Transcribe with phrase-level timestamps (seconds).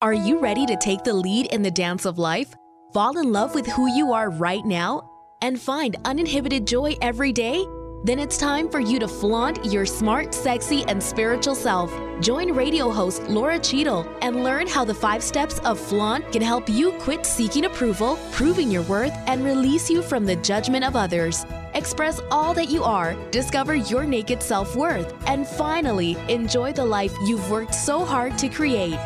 [0.00, 2.54] Are you ready to take the lead in the dance of life?
[2.94, 5.10] Fall in love with who you are right now?
[5.42, 7.66] And find uninhibited joy every day?
[8.04, 11.92] Then it's time for you to flaunt your smart, sexy, and spiritual self.
[12.20, 16.68] Join radio host Laura Cheadle and learn how the five steps of flaunt can help
[16.68, 21.44] you quit seeking approval, proving your worth, and release you from the judgment of others.
[21.74, 27.12] Express all that you are, discover your naked self worth, and finally enjoy the life
[27.24, 28.96] you've worked so hard to create.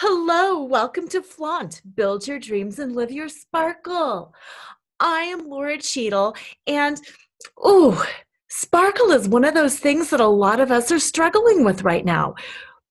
[0.00, 1.80] Hello, welcome to Flaunt.
[1.94, 4.34] Build your dreams and live your sparkle.
[5.00, 6.36] I am Laura Cheadle,
[6.66, 7.00] and
[7.56, 8.06] oh,
[8.50, 12.04] sparkle is one of those things that a lot of us are struggling with right
[12.04, 12.34] now.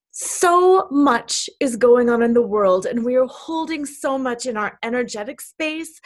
[0.10, 4.58] So much is going on in the world, and we are holding so much in
[4.58, 6.02] our energetic space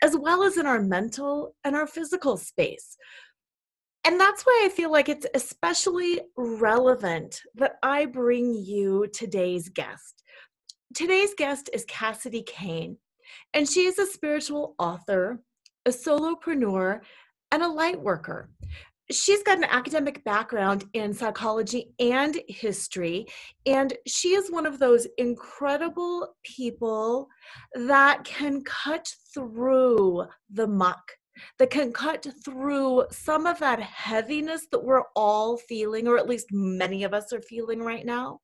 [0.00, 2.96] as well as in our mental and our physical space.
[4.04, 10.15] And that's why I feel like it's especially relevant that I bring you today's guest.
[10.96, 12.96] Today's guest is Cassady Cayne,
[13.52, 15.42] and she is a spiritual author,
[15.84, 17.00] a solopreneur,
[17.52, 18.48] and a light worker.
[19.10, 23.26] She's got an academic background in psychology and history,
[23.66, 27.28] and she is one of those incredible people
[27.74, 31.12] that can cut through the muck,
[31.58, 36.46] that can cut through some of that heaviness that we're all feeling, or at least
[36.52, 38.40] many of us are feeling right now,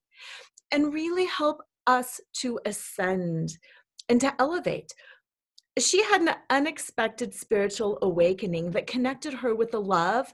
[0.70, 3.58] and really help us to ascend
[4.08, 4.92] and to elevate.
[5.78, 10.32] She had an unexpected spiritual awakening that connected her with the love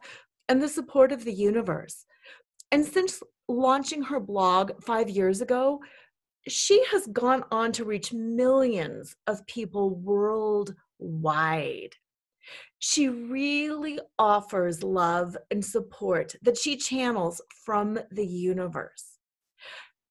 [0.48, 2.06] and the support of the universe.
[2.72, 5.80] And since launching her blog five years ago,
[6.48, 10.74] she has gone on to reach millions of people worldwide.
[12.78, 19.17] She really offers love and support that she channels from the universe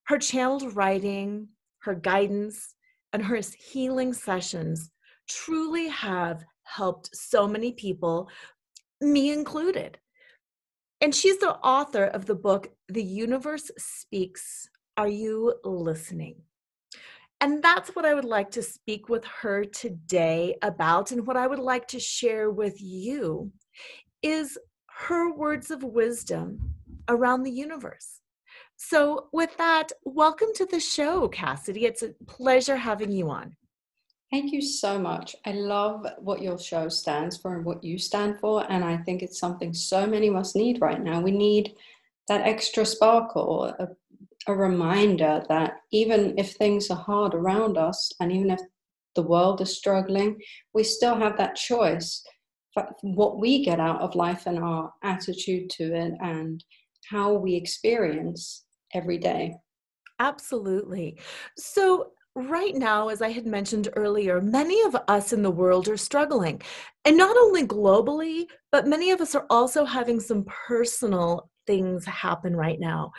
[0.08, 2.75] her channeled writing, her guidance,
[3.13, 4.89] and her healing sessions
[5.30, 8.30] truly have helped so many people,
[9.02, 9.98] me included.
[11.02, 16.36] And she's the author of the book, The Universe Speaks Are You Listening?
[17.39, 21.11] And that's what I would like to speak with her today about.
[21.11, 23.52] And what I would like to share with you
[24.23, 26.73] is her words of wisdom
[27.08, 28.17] around the universe.
[28.80, 31.82] So, with that, welcome to the show, Cassady.
[31.82, 33.55] It's a pleasure having you on.
[34.32, 35.36] Thank you so much.
[35.48, 38.71] I love what your show stands for and what you stand for.
[38.71, 41.20] And I think it's something so many of us need right now.
[41.20, 41.73] We need
[42.27, 43.87] that extra sparkle, a,
[44.45, 48.60] a reminder that even if things are hard around us, and even if
[49.16, 50.39] the world is struggling,
[50.76, 52.23] we still have that choice.
[52.76, 56.64] But What we get out of life and our attitude to it and
[57.10, 59.55] how we experience every day.
[60.20, 61.20] Absolutely.
[61.58, 65.98] So, right now, as I had mentioned earlier, many of us in the world are
[65.98, 66.61] struggling.
[67.05, 72.55] And not only globally, but many of us are also having some personal things happen
[72.55, 73.11] right now.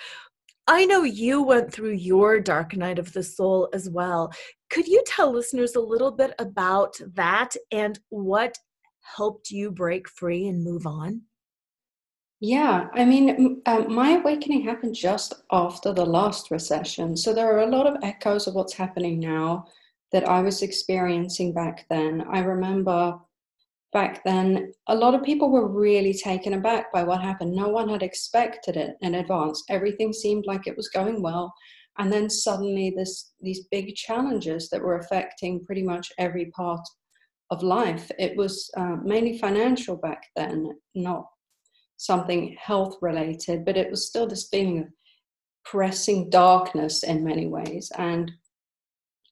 [0.67, 4.31] I know you went through your dark night of the soul as well.
[4.71, 8.56] Could you tell listeners a little bit about that and what
[9.17, 11.23] helped you break free and move on?
[12.41, 17.16] Yeah, I mean, uh, my awakening happened just after the last recession.
[17.16, 19.66] So there are a lot of echoes of what's happening now
[20.12, 22.25] that I was experiencing back then.
[22.31, 23.19] I remember
[23.93, 27.56] back then, a lot of people were really taken aback by what happened.
[27.56, 29.65] No one had expected it in advance.
[29.69, 31.53] Everything seemed like it was going well.
[31.99, 36.87] And then suddenly, this, these big challenges that were affecting pretty much every part
[37.50, 38.12] of life.
[38.16, 41.25] It was uh, mainly financial back then, not
[41.99, 44.87] something health related, but it was still this feeling of
[45.65, 47.93] pressing darkness in many ways.
[47.99, 48.33] And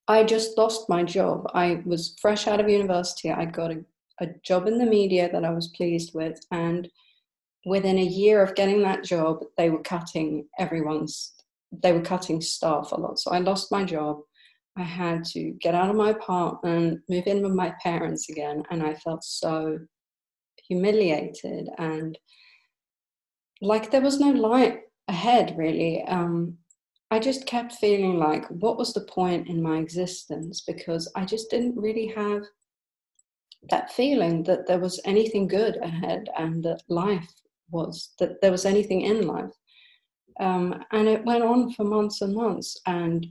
[0.09, 1.47] I just lost my job.
[1.55, 3.31] I was fresh out of university.
[3.31, 3.85] I got a,
[4.21, 6.39] a job in the media that I was pleased with.
[6.51, 6.89] And
[7.65, 11.33] within a year of getting that job, they were cutting everyone's,
[11.73, 13.19] they were cutting staff a lot.
[13.19, 14.19] So I lost my job.
[14.77, 18.83] I had to get out of my apartment, move in with my parents again, and
[18.83, 19.79] I felt so
[20.69, 22.19] humiliated and
[23.61, 26.03] like there was no light ahead really.
[26.05, 26.59] Um,
[27.13, 30.63] i just kept feeling like what was the point in my existence?
[30.67, 32.43] Because i just didn't really have
[33.71, 37.33] that feeling that there was anything good ahead and that life
[37.71, 39.51] was that there was anything in life.
[40.39, 43.27] Um, and it went on for months and months and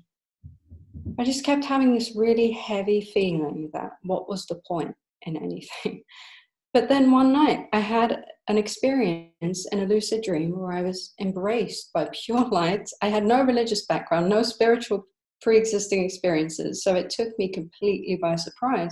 [1.20, 6.04] i just kept having this really heavy feeling that what was the point in anything
[6.76, 11.14] but then one night I had an experience in a lucid dream where I was
[11.22, 12.90] embraced by pure light.
[13.02, 15.06] I had no religious background, no spiritual
[15.42, 16.84] pre existing experiences.
[16.84, 18.92] So it took me completely by surprise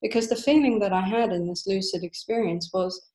[0.00, 3.10] because the feeling that I had in this lucid experience was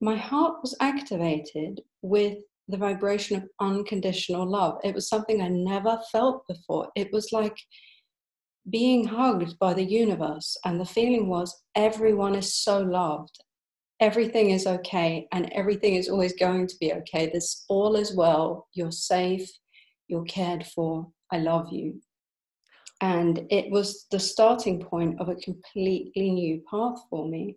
[0.00, 4.78] my heart was activated with the vibration of unconditional love.
[4.82, 6.88] It was something I never felt before.
[6.96, 7.56] It was like
[8.70, 13.38] being hugged by the universe, and the feeling was everyone is so loved.
[14.00, 17.30] Everything is okay, and everything is always going to be okay.
[17.32, 18.66] This all is well.
[18.74, 19.48] You're safe.
[20.08, 21.08] You're cared for.
[21.32, 22.00] I love you.
[23.00, 27.56] And it was the starting point of a completely new path for me.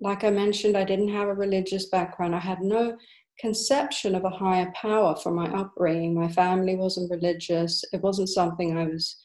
[0.00, 2.34] Like I mentioned, I didn't have a religious background.
[2.34, 2.96] I had no
[3.38, 6.14] conception of a higher power from my upbringing.
[6.14, 7.84] My family wasn't religious.
[7.92, 9.21] It wasn't something I was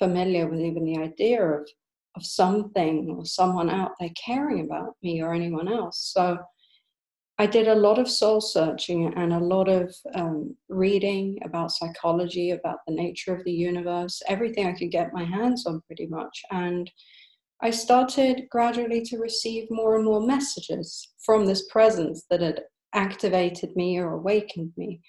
[0.00, 1.68] familiar with, even the idea of,
[2.16, 6.10] of something or someone out there caring about me or anyone else.
[6.12, 6.38] So
[7.38, 12.50] I did a lot of soul searching and a lot of um, reading about psychology,
[12.50, 16.42] about the nature of the universe, everything I could get my hands on pretty much.
[16.50, 16.90] And
[17.62, 22.62] I started gradually to receive more and more messages from this presence that had
[22.94, 25.00] activated me or awakened me.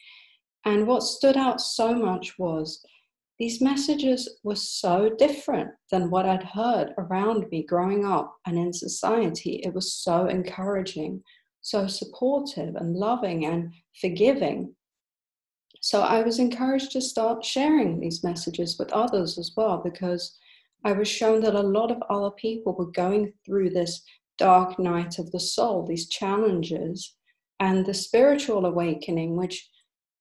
[0.63, 2.81] And what stood out so much was
[3.41, 8.71] these messages were so different than what I'd heard around me growing up and in
[8.71, 9.63] society.
[9.65, 11.23] It was so encouraging
[11.61, 14.75] so supportive and loving and forgiving.
[15.79, 20.37] So I was encouraged to start sharing these messages with others as well because
[20.83, 24.03] I was shown that a lot of other people were going through this
[24.37, 27.15] dark night of the soul, these challenges,
[27.59, 29.67] and the spiritual awakening, which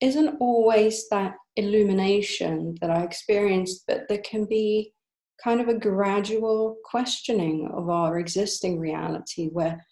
[0.01, 4.93] isn't always that illumination that I experienced, but there can be
[5.43, 9.85] kind of a gradual questioning of our existing reality where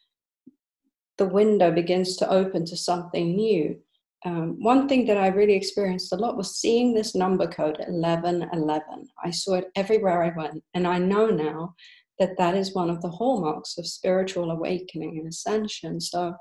[1.16, 3.76] the window begins to open to something new.
[4.24, 9.08] Um, one thing that I really experienced a lot was seeing this number code 1111.
[9.24, 11.74] I saw it everywhere I went, and I know now
[12.18, 16.00] that that is one of the hallmarks of spiritual awakening and ascension.
[16.00, 16.34] So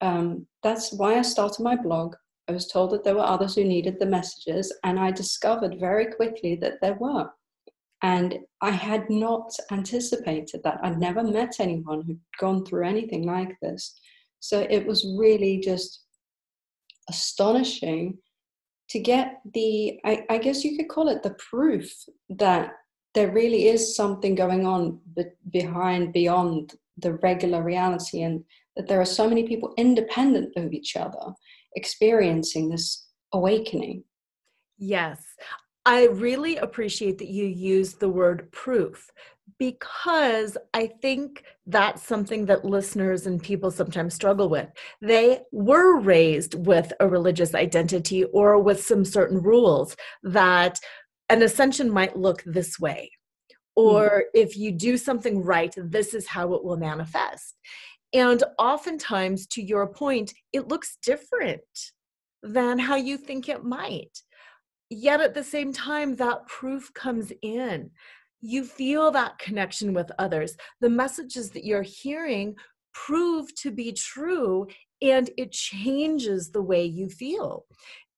[0.00, 2.14] um, that's why I started my blog.
[2.48, 6.06] I was told that there were others who needed the messages, and I discovered very
[6.06, 7.30] quickly that there were.
[8.02, 10.78] And I had not anticipated that.
[10.82, 13.98] I'd never met anyone who'd gone through anything like this.
[14.40, 16.04] So it was really just
[17.10, 18.18] astonishing
[18.90, 21.92] to get the, I, I guess you could call it the proof
[22.30, 22.72] that
[23.14, 28.44] there really is something going on be- behind, beyond the regular reality, and
[28.76, 31.34] that there are so many people independent of each other
[31.74, 34.04] experiencing this awakening.
[34.78, 35.22] Yes.
[35.84, 39.10] I really appreciate that you use the word proof
[39.58, 44.68] because I think that's something that listeners and people sometimes struggle with.
[45.00, 50.78] They were raised with a religious identity or with some certain rules that
[51.28, 53.10] an ascension might look this way.
[53.74, 54.22] Or mm.
[54.34, 57.56] if you do something right, this is how it will manifest.
[58.12, 61.60] And oftentimes, to your point, it looks different
[62.42, 64.22] than how you think it might.
[64.90, 67.90] Yet at the same time that proof comes in.
[68.40, 70.56] You feel that connection with others.
[70.80, 72.54] The messages that you're hearing
[72.94, 74.66] prove to be true
[75.02, 77.64] and it changes the way you feel.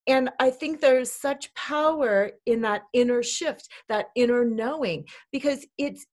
[0.07, 6.07] And I think there's such power in that inner shift, that inner knowing, because it's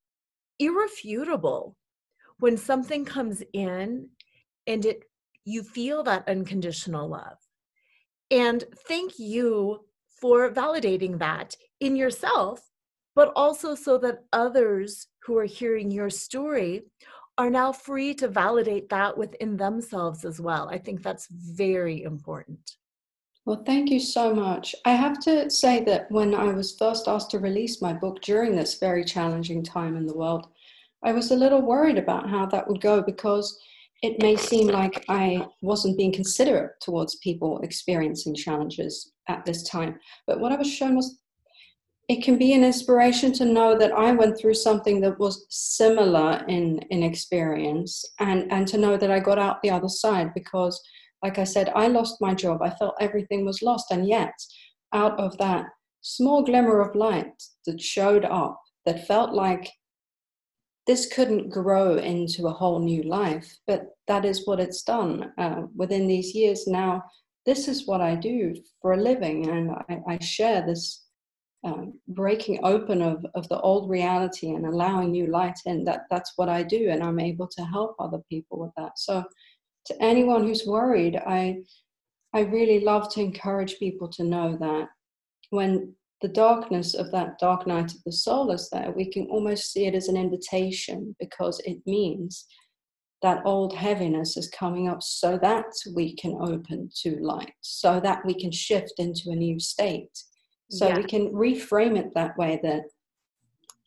[0.59, 1.75] irrefutable
[2.39, 4.09] when something comes in
[4.65, 5.03] and it
[5.45, 7.37] you feel that unconditional love.
[8.29, 9.85] And thank you
[10.19, 12.61] for validating that in yourself,
[13.15, 16.83] but also so that others who are hearing your story
[17.37, 20.67] are now free to validate that within themselves as well.
[20.69, 22.71] I think that's very important.
[23.45, 24.75] Well, thank you so much.
[24.83, 28.53] I have to say that when I was first asked to release my book during
[28.53, 30.47] this very challenging time in the world,
[31.03, 33.57] I was a little worried about how that would go because
[34.03, 39.99] it may seem like I wasn't being considerate towards people experiencing challenges at this time.
[40.27, 41.19] But what I was shown was
[42.07, 46.43] it can be an inspiration to know that I went through something that was similar
[46.47, 50.81] in, in experience and, and to know that I got out the other side because,
[51.21, 52.61] like I said, I lost my job.
[52.61, 53.91] I felt everything was lost.
[53.91, 54.33] And yet,
[54.93, 55.65] out of that
[56.01, 57.33] small glimmer of light
[57.65, 59.69] that showed up, that felt like
[60.87, 65.63] this couldn't grow into a whole new life, but that is what it's done uh,
[65.75, 66.65] within these years.
[66.65, 67.03] Now,
[67.45, 71.07] this is what I do for a living, and I, I share this
[71.63, 76.33] um, breaking open of, of the old reality and allowing new light in that that's
[76.35, 79.23] what i do and i'm able to help other people with that so
[79.85, 81.57] to anyone who's worried i
[82.33, 84.87] i really love to encourage people to know that
[85.49, 89.71] when the darkness of that dark night of the soul is there we can almost
[89.71, 92.45] see it as an invitation because it means
[93.23, 98.23] that old heaviness is coming up so that we can open to light so that
[98.25, 100.23] we can shift into a new state
[100.69, 100.97] so yeah.
[100.97, 102.83] we can reframe it that way that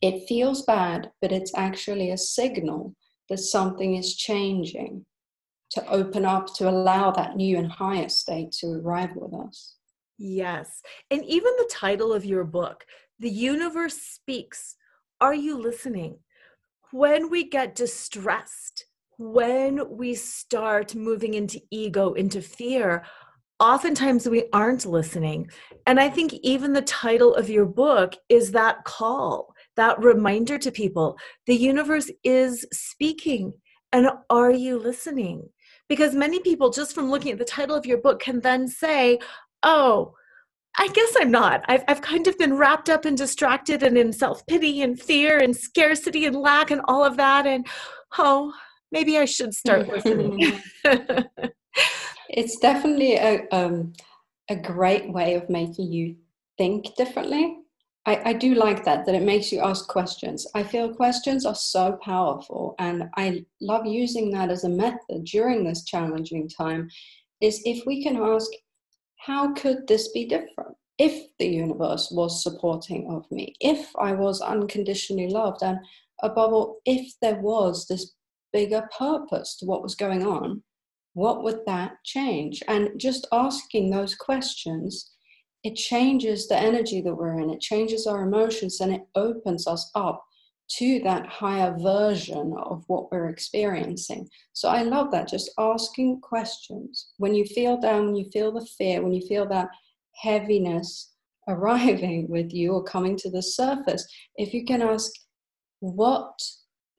[0.01, 2.95] it feels bad, but it's actually a signal
[3.29, 5.05] that something is changing
[5.71, 9.75] to open up to allow that new and higher state to arrive with us.
[10.23, 10.83] Yes.
[11.09, 12.85] And even the title of your book,
[13.19, 14.75] The Universe Speaks.
[15.19, 16.19] Are you listening?
[16.91, 18.85] When we get distressed,
[19.17, 23.03] when we start moving into ego, into fear,
[23.59, 25.49] oftentimes we aren't listening.
[25.87, 30.71] And I think even the title of your book is that call, that reminder to
[30.71, 33.53] people the universe is speaking.
[33.91, 35.49] And are you listening?
[35.89, 39.17] Because many people, just from looking at the title of your book, can then say,
[39.63, 40.13] oh,
[40.77, 41.65] I guess I'm not.
[41.67, 45.37] I've, I've kind of been wrapped up and distracted and in self pity and fear
[45.37, 47.45] and scarcity and lack and all of that.
[47.45, 47.67] And
[48.17, 48.53] oh,
[48.91, 50.61] maybe I should start listening.
[52.29, 53.93] it's definitely a um,
[54.49, 56.15] a great way of making you
[56.57, 57.57] think differently.
[58.05, 60.47] I, I do like that that it makes you ask questions.
[60.55, 65.63] I feel questions are so powerful, and I love using that as a method during
[65.63, 66.89] this challenging time.
[67.41, 68.49] Is if we can ask,
[69.21, 70.75] how could this be different?
[70.97, 75.79] If the universe was supporting of me, if I was unconditionally loved, and
[76.23, 78.13] above all, if there was this
[78.51, 80.63] bigger purpose to what was going on,
[81.13, 82.63] what would that change?
[82.67, 85.11] And just asking those questions,
[85.63, 89.91] it changes the energy that we're in, it changes our emotions, and it opens us
[89.93, 90.23] up
[90.77, 94.29] to that higher version of what we're experiencing.
[94.53, 97.09] So I love that, just asking questions.
[97.17, 99.69] When you feel down, when you feel the fear, when you feel that
[100.15, 101.11] heaviness
[101.47, 105.11] arriving with you or coming to the surface, if you can ask,
[105.79, 106.39] what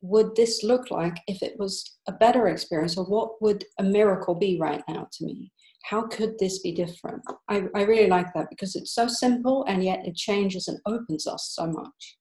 [0.02, 4.34] would this look like if it was a better experience or what would a miracle
[4.34, 5.52] be right now to me
[5.84, 9.84] how could this be different I, I really like that because it's so simple and
[9.84, 12.16] yet it changes and opens us so much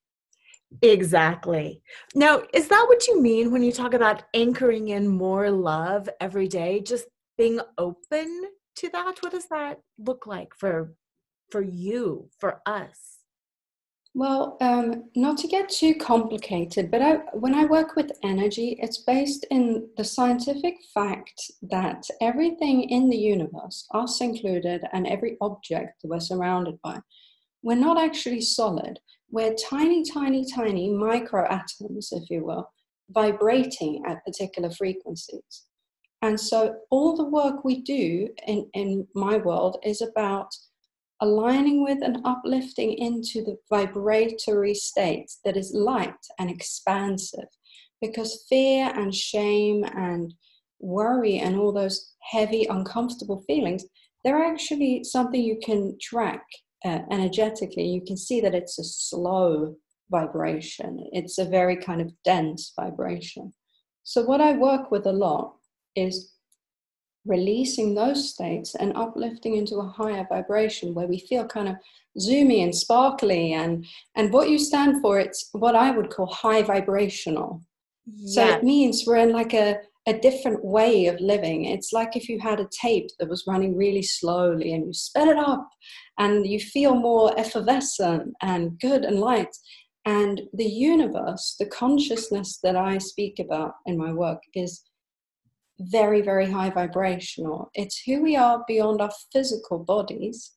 [0.82, 1.82] exactly.
[2.16, 6.48] Now is that what you mean when you talk about anchoring in more love every
[6.48, 6.82] day?
[6.82, 7.06] Just
[7.38, 8.44] being open
[8.78, 9.16] to that?
[9.22, 10.94] What does that look like for
[11.50, 13.22] for you for us?
[14.14, 18.98] Well, um, not to get too complicated, but I, when I work with energy, it's
[18.98, 26.02] based in the scientific fact that everything in the universe, us included, and every object
[26.02, 27.00] that we're surrounded by,
[27.64, 29.00] we're not actually solid.
[29.30, 32.70] We're tiny, tiny, tiny microatoms, if you will,
[33.10, 35.66] vibrating at particular frequencies.
[36.22, 40.54] And so all the work we do in, in my world is about
[41.22, 47.48] aligning with and uplifting into the vibratory state that is light and expansive.
[48.02, 50.34] Because fear and shame and
[50.80, 53.86] worry and all those heavy, uncomfortable feelings,
[54.24, 56.44] they're actually something you can track
[56.86, 57.88] uh, energetically.
[57.88, 59.76] You can see that it's a slow
[60.10, 63.54] vibration, it's a very kind of dense vibration.
[64.04, 65.56] So, what I work with a lot
[65.96, 66.34] is
[67.26, 71.76] releasing those states and uplifting into a higher vibration where we feel kind of
[72.20, 73.86] zoomy and sparkly and
[74.16, 77.62] and what you stand for it's what i would call high vibrational
[78.08, 78.36] yes.
[78.36, 79.78] so it means we're in like a
[80.12, 83.76] a different way of living it's like if you had a tape that was running
[83.76, 85.68] really slowly and you sped it up
[86.18, 89.56] and you feel more effervescent and good and light
[90.06, 94.84] and the universe the consciousness that i speak about in my work is
[95.82, 97.72] very, very high vibrational.
[97.74, 100.52] It's who we are beyond our physical bodies.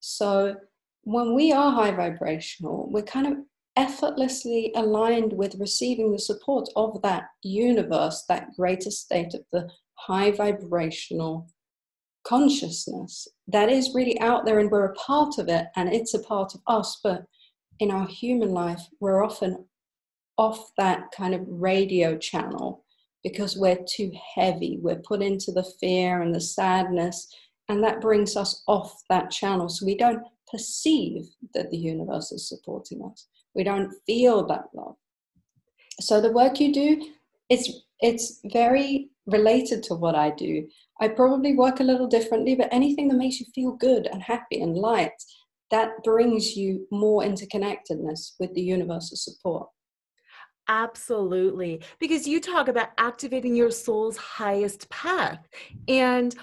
[0.00, 0.56] So
[1.02, 3.34] when we are high vibrational, we're kind of
[3.76, 10.30] effortlessly aligned with receiving the support of that universe, that greater state of the high
[10.30, 11.48] vibrational
[12.24, 16.22] consciousness that is really out there and we're a part of it and it's a
[16.22, 17.00] part of us.
[17.02, 17.24] But
[17.78, 19.66] in our human life, we're often
[20.36, 22.84] off that kind of radio channel
[23.22, 24.78] because we're too heavy.
[24.80, 27.34] We're put into the fear and the sadness,
[27.68, 29.68] and that brings us off that channel.
[29.68, 33.26] So we don't perceive that the universe is supporting us.
[33.54, 34.96] We don't feel that love.
[36.00, 37.10] So the work you do,
[37.48, 37.70] it's
[38.00, 40.66] it's very related to what I do.
[41.00, 44.60] I probably work a little differently, but anything that makes you feel good and happy
[44.60, 45.12] and light
[45.70, 49.68] that brings you more interconnectedness with the universal support.
[50.68, 51.82] Absolutely.
[51.98, 55.46] Because you talk about activating your soul's highest path.
[55.88, 56.34] And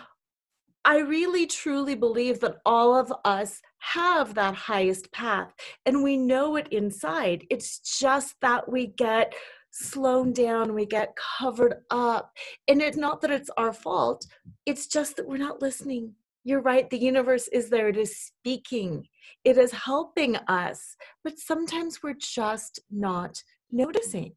[0.86, 5.54] I really truly believe that all of us have that highest path
[5.86, 7.46] and we know it inside.
[7.50, 9.34] It's just that we get
[9.72, 12.32] slowed down, we get covered up.
[12.68, 14.26] And it's not that it's our fault,
[14.66, 16.14] it's just that we're not listening.
[16.44, 19.08] You're right, the universe is there, it is speaking,
[19.44, 24.34] it is helping us, but sometimes we're just not noticing.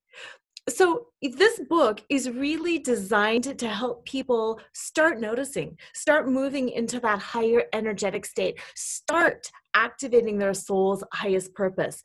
[0.69, 7.19] So, this book is really designed to help people start noticing, start moving into that
[7.19, 12.03] higher energetic state, start activating their soul's highest purpose.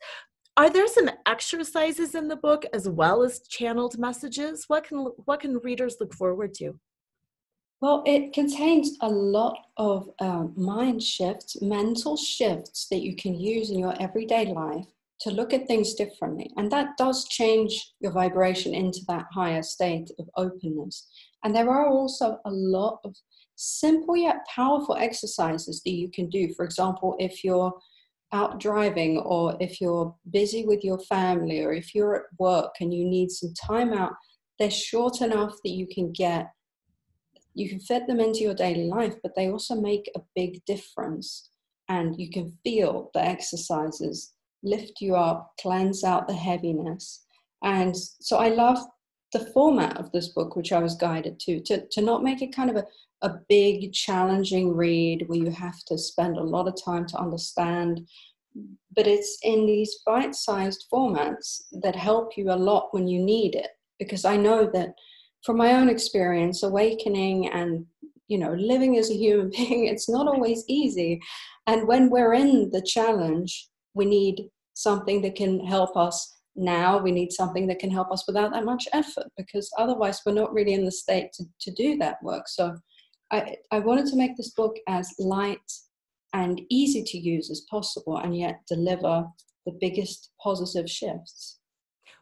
[0.58, 4.64] Are there some exercises in the book as well as channeled messages?
[4.68, 6.78] What can what can readers look forward to?
[7.80, 13.70] Well, it contains a lot of um, mind shifts, mental shifts that you can use
[13.70, 14.84] in your everyday life
[15.20, 16.50] to look at things differently.
[16.56, 21.08] And that does change your vibration into that higher state of openness.
[21.44, 23.14] And there are also a lot of
[23.56, 26.52] simple yet powerful exercises that you can do.
[26.54, 27.72] For example, if you're
[28.32, 32.94] out driving or if you're busy with your family or if you're at work and
[32.94, 34.12] you need some time out,
[34.58, 36.50] they're short enough that you can get
[37.54, 41.50] you can fit them into your daily life, but they also make a big difference.
[41.88, 47.24] And you can feel the exercises lift you up, cleanse out the heaviness.
[47.62, 48.78] And so I love
[49.32, 52.54] the format of this book, which I was guided to, to, to not make it
[52.54, 52.84] kind of a,
[53.22, 58.06] a big, challenging read where you have to spend a lot of time to understand.
[58.94, 63.54] But it's in these bite sized formats that help you a lot when you need
[63.54, 63.68] it.
[63.98, 64.94] Because I know that
[65.44, 67.86] from my own experience, awakening and
[68.28, 71.20] you know living as a human being, it's not always easy.
[71.66, 76.98] And when we're in the challenge, we need something that can help us now.
[76.98, 80.52] We need something that can help us without that much effort because otherwise we're not
[80.52, 82.48] really in the state to, to do that work.
[82.48, 82.76] So
[83.30, 85.58] I, I wanted to make this book as light
[86.32, 89.26] and easy to use as possible and yet deliver
[89.66, 91.59] the biggest positive shifts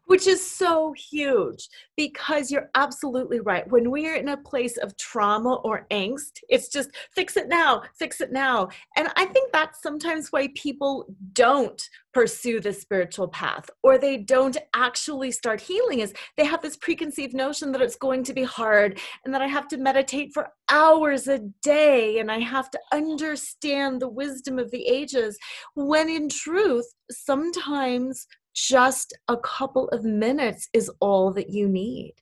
[0.08, 3.70] which is so huge because you're absolutely right.
[3.70, 7.82] When we are in a place of trauma or angst, it's just fix it now,
[7.98, 8.68] fix it now.
[8.96, 11.80] And I think that's sometimes why people don't
[12.14, 17.34] pursue the spiritual path or they don't actually start healing is they have this preconceived
[17.34, 21.28] notion that it's going to be hard and that I have to meditate for hours
[21.28, 25.38] a day and I have to understand the wisdom of the ages
[25.74, 28.26] when in truth sometimes
[28.66, 32.14] just a couple of minutes is all that you need.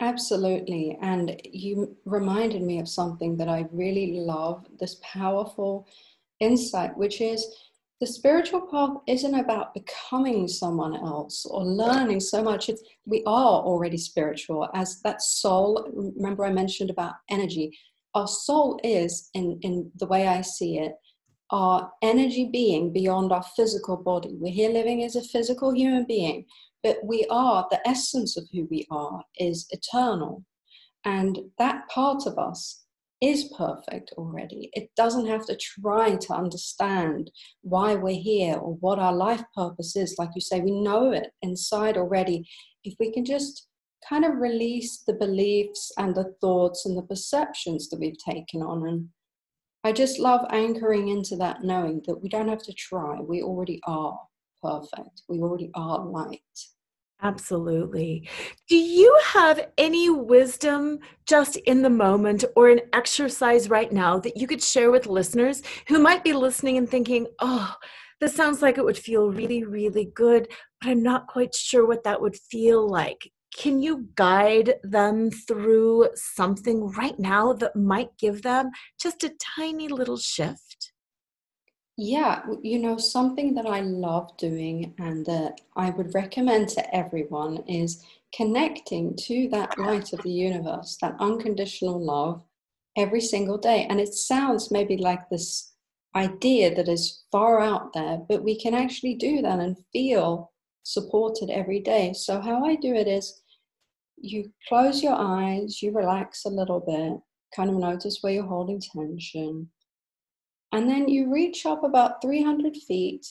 [0.00, 0.96] Absolutely.
[1.02, 5.86] And you reminded me of something that I really love this powerful
[6.40, 7.46] insight, which is
[8.00, 12.70] the spiritual path isn't about becoming someone else or learning so much.
[12.70, 15.86] It's, we are already spiritual as that soul.
[16.16, 17.78] Remember, I mentioned about energy.
[18.14, 20.94] Our soul is, in, in the way I see it,
[21.50, 24.36] our energy being beyond our physical body.
[24.38, 26.46] We're here living as a physical human being,
[26.82, 30.44] but we are, the essence of who we are is eternal.
[31.04, 32.84] And that part of us
[33.20, 34.70] is perfect already.
[34.72, 37.30] It doesn't have to try to understand
[37.62, 40.16] why we're here or what our life purpose is.
[40.18, 42.48] Like you say, we know it inside already.
[42.84, 43.66] If we can just
[44.08, 48.88] kind of release the beliefs and the thoughts and the perceptions that we've taken on
[48.88, 49.08] and
[49.82, 53.18] I just love anchoring into that knowing that we don't have to try.
[53.20, 54.18] We already are
[54.62, 55.22] perfect.
[55.28, 56.40] We already are light.
[57.22, 58.28] Absolutely.
[58.68, 64.36] Do you have any wisdom just in the moment or an exercise right now that
[64.36, 67.74] you could share with listeners who might be listening and thinking, oh,
[68.20, 70.48] this sounds like it would feel really, really good,
[70.80, 73.30] but I'm not quite sure what that would feel like?
[73.56, 79.88] Can you guide them through something right now that might give them just a tiny
[79.88, 80.92] little shift?
[81.96, 87.58] Yeah, you know, something that I love doing and that I would recommend to everyone
[87.66, 88.02] is
[88.34, 92.42] connecting to that light of the universe, that unconditional love
[92.96, 93.86] every single day.
[93.90, 95.74] And it sounds maybe like this
[96.14, 100.49] idea that is far out there, but we can actually do that and feel
[100.82, 102.12] supported every day.
[102.12, 103.42] So, how I do it is
[104.16, 107.20] you close your eyes, you relax a little bit,
[107.54, 109.70] kind of notice where you're holding tension.
[110.72, 113.26] And then you reach up about 300 feet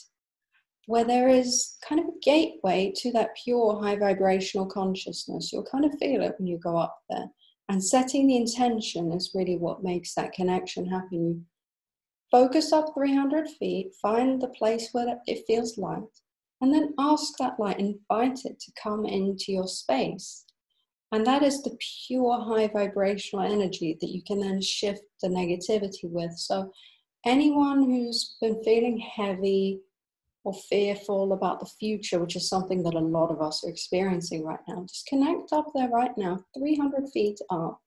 [0.86, 5.52] where there is kind of a gateway to that pure high vibrational consciousness.
[5.52, 7.26] You'll kind of feel it when you go up there.
[7.68, 11.46] And setting the intention is really what makes that connection happen.
[12.30, 16.02] Focus up 300 feet, find the place where it feels light,
[16.60, 20.44] and then ask that light, invite it to come into your space.
[21.12, 26.04] And that is the pure high vibrational energy that you can then shift the negativity
[26.04, 26.32] with.
[26.36, 26.72] So,
[27.26, 29.80] anyone who's been feeling heavy
[30.44, 34.44] or fearful about the future, which is something that a lot of us are experiencing
[34.44, 37.80] right now, just connect up there right now, 300 feet up.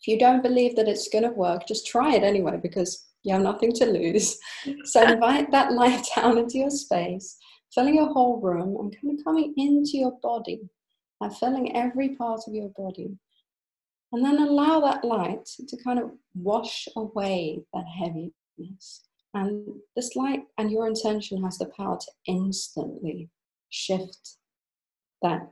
[0.00, 3.32] If you don't believe that it's going to work, just try it anyway because you
[3.32, 4.38] have nothing to lose.
[4.84, 7.38] so, invite that light down into your space,
[7.74, 10.60] filling your whole room and kind of coming into your body
[11.20, 13.16] and filling every part of your body.
[14.12, 19.04] And then allow that light to kind of wash away that heaviness.
[19.34, 23.30] And this light and your intention has the power to instantly
[23.70, 24.36] shift
[25.22, 25.48] that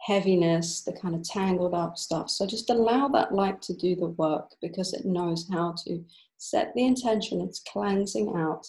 [0.00, 2.30] heaviness, the kind of tangled up stuff.
[2.30, 6.04] So just allow that light to do the work because it knows how to
[6.50, 7.40] set the intention.
[7.40, 8.66] It's cleansing out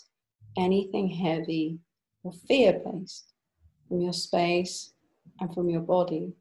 [0.57, 1.79] anything heavy
[2.23, 3.33] or fear based
[3.87, 4.93] from your space,
[5.39, 6.33] and from your body.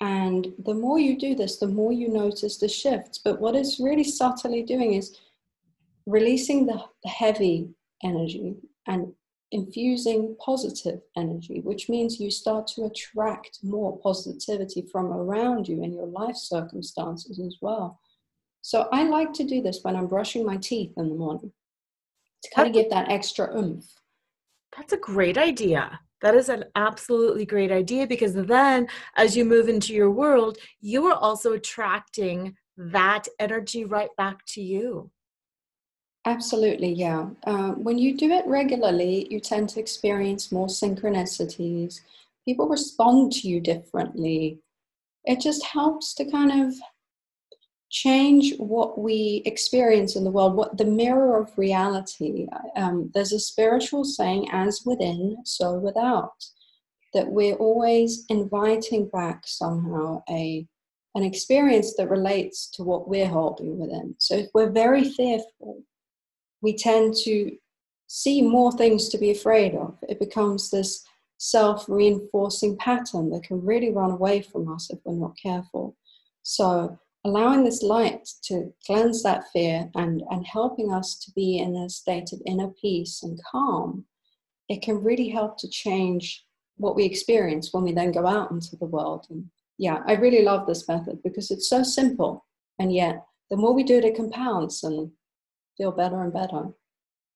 [0.00, 3.18] And the more you do this, the more you notice the shifts.
[3.18, 5.18] But what it's really subtly doing is
[6.06, 7.68] releasing the heavy
[8.02, 9.12] energy and
[9.52, 15.92] infusing positive energy, which means you start to attract more positivity from around you in
[15.92, 18.00] your life circumstances as well.
[18.62, 21.52] So I like to do this when I'm brushing my teeth in the morning
[22.42, 23.86] to kind of get that extra oomph.
[24.76, 26.00] That's a great idea.
[26.22, 31.06] That is an absolutely great idea because then as you move into your world, you
[31.06, 35.10] are also attracting that energy right back to you.
[36.26, 37.30] Absolutely, yeah.
[37.44, 42.00] Uh, when you do it regularly, you tend to experience more synchronicities.
[42.44, 44.58] People respond to you differently.
[45.24, 46.74] It just helps to kind of
[47.90, 52.46] change what we experience in the world, what the mirror of reality.
[52.76, 56.44] Um, there's a spiritual saying, as within, so without,
[57.12, 60.66] that we're always inviting back somehow a
[61.16, 64.14] an experience that relates to what we're holding within.
[64.18, 65.82] So if we're very fearful,
[66.62, 67.50] we tend to
[68.06, 69.98] see more things to be afraid of.
[70.08, 71.04] It becomes this
[71.38, 75.96] self reinforcing pattern that can really run away from us if we're not careful.
[76.44, 81.76] So allowing this light to cleanse that fear and, and helping us to be in
[81.76, 84.04] a state of inner peace and calm,
[84.68, 86.44] it can really help to change
[86.76, 89.26] what we experience when we then go out into the world.
[89.28, 89.44] And
[89.78, 92.46] yeah, I really love this method because it's so simple.
[92.78, 95.10] And yet, the more we do it, it compounds and
[95.76, 96.68] feel better and better.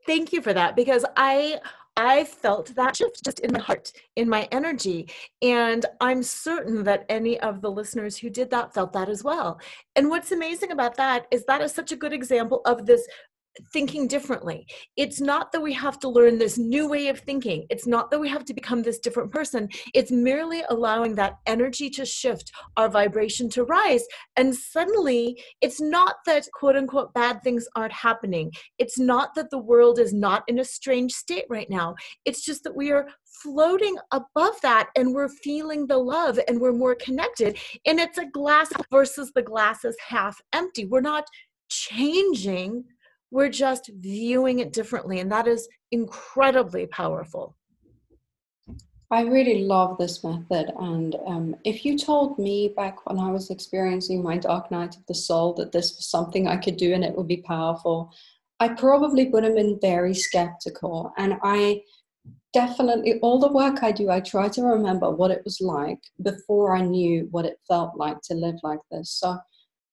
[0.07, 1.61] Thank you for that because I
[1.97, 5.09] I felt that shift just in my heart, in my energy.
[5.43, 9.61] And I'm certain that any of the listeners who did that felt that as well.
[9.95, 13.07] And what's amazing about that is that is such a good example of this
[13.73, 14.67] thinking differently.
[14.97, 17.67] It's not that we have to learn this new way of thinking.
[17.71, 19.69] It's not that we have to become this different person.
[19.95, 24.05] It's merely allowing that energy to shift, our vibration to rise.
[24.37, 28.51] And suddenly, it's not that quote unquote bad things aren't happening.
[28.79, 31.95] It's not that the world is not in a strange state right now.
[32.25, 33.09] It's just that we are
[33.43, 37.59] floating above that and we're feeling the love and we're more connected.
[37.87, 40.87] And it's a glass versus the glass is half empty.
[40.87, 41.25] We're not
[41.69, 42.85] changing
[43.35, 45.19] we're just viewing it differently.
[45.19, 47.57] And that is incredibly powerful.
[49.11, 50.73] I really love this method.
[50.79, 55.05] And um, if you told me back when I was experiencing my dark night of
[55.07, 58.13] the soul that this was something I could do and it would be powerful,
[58.61, 61.13] I probably would have been very skeptical.
[61.19, 61.83] And I
[62.53, 66.77] definitely, all the work I do, I try to remember what it was like before
[66.77, 69.11] I knew what it felt like to live like this.
[69.11, 69.39] So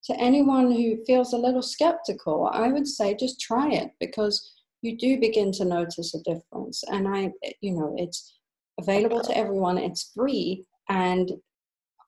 [0.05, 4.97] to anyone who feels a little skeptical, I would say just try it because you
[4.97, 6.83] do begin to notice a difference.
[6.91, 8.39] And I, you know, it's
[8.79, 10.65] available to everyone, it's free.
[10.89, 11.31] And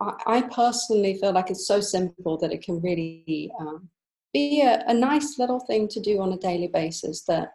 [0.02, 3.90] I, I personally feel like it's so simple that it can really um,
[4.34, 7.52] be a, a nice little thing to do on a daily basis that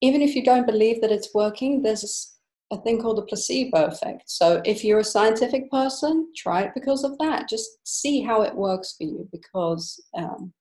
[0.00, 2.35] even if you don't believe that it's working, there's
[2.72, 4.24] a thing called the placebo effect.
[4.26, 7.48] So if you're a scientific person, try it because of that.
[7.48, 10.52] Just see how it works for you because um,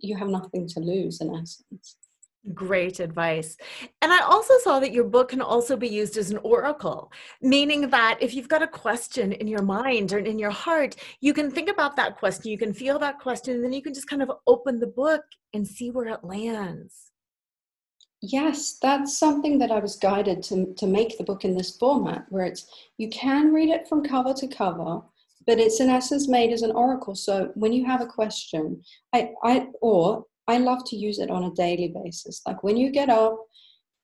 [0.00, 1.96] you have nothing to lose in essence.
[2.54, 3.56] Great advice.
[4.00, 7.90] And I also saw that your book can also be used as an oracle, meaning
[7.90, 11.52] that if you've got a question in your mind or in your heart, you can
[11.52, 14.22] think about that question, you can feel that question, and then you can just kind
[14.22, 15.22] of open the book
[15.54, 17.11] and see where it lands.
[18.24, 22.24] Yes, that's something that I was guided to, to make the book in this format,
[22.28, 25.02] where it's you can read it from cover to cover,
[25.44, 27.16] but it's in essence made as an oracle.
[27.16, 28.80] So when you have a question,
[29.12, 32.42] I, I or I love to use it on a daily basis.
[32.46, 33.44] Like when you get up,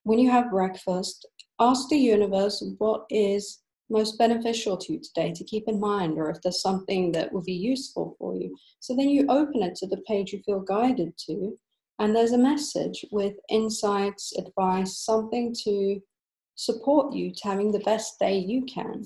[0.03, 1.25] when you have breakfast,
[1.61, 6.29] ask the universe what is most beneficial to you today to keep in mind, or
[6.29, 8.57] if there's something that would be useful for you.
[8.81, 11.57] So then you open it to the page you feel guided to,
[11.99, 16.01] and there's a message with insights, advice, something to
[16.55, 19.05] support you to having the best day you can.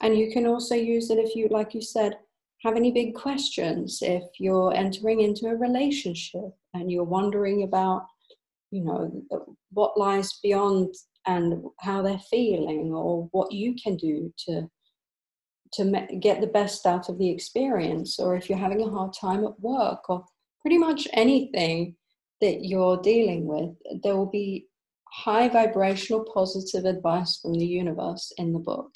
[0.00, 2.18] And you can also use it if you, like you said,
[2.62, 8.06] have any big questions, if you're entering into a relationship and you're wondering about,
[8.70, 9.22] you know,
[9.72, 10.94] what lies beyond
[11.26, 14.68] and how they're feeling or what you can do to
[15.72, 19.44] to get the best out of the experience or if you're having a hard time
[19.44, 20.24] at work or
[20.62, 21.94] pretty much anything
[22.40, 23.70] that you're dealing with
[24.02, 24.66] there will be
[25.12, 28.90] high vibrational positive advice from the universe in the book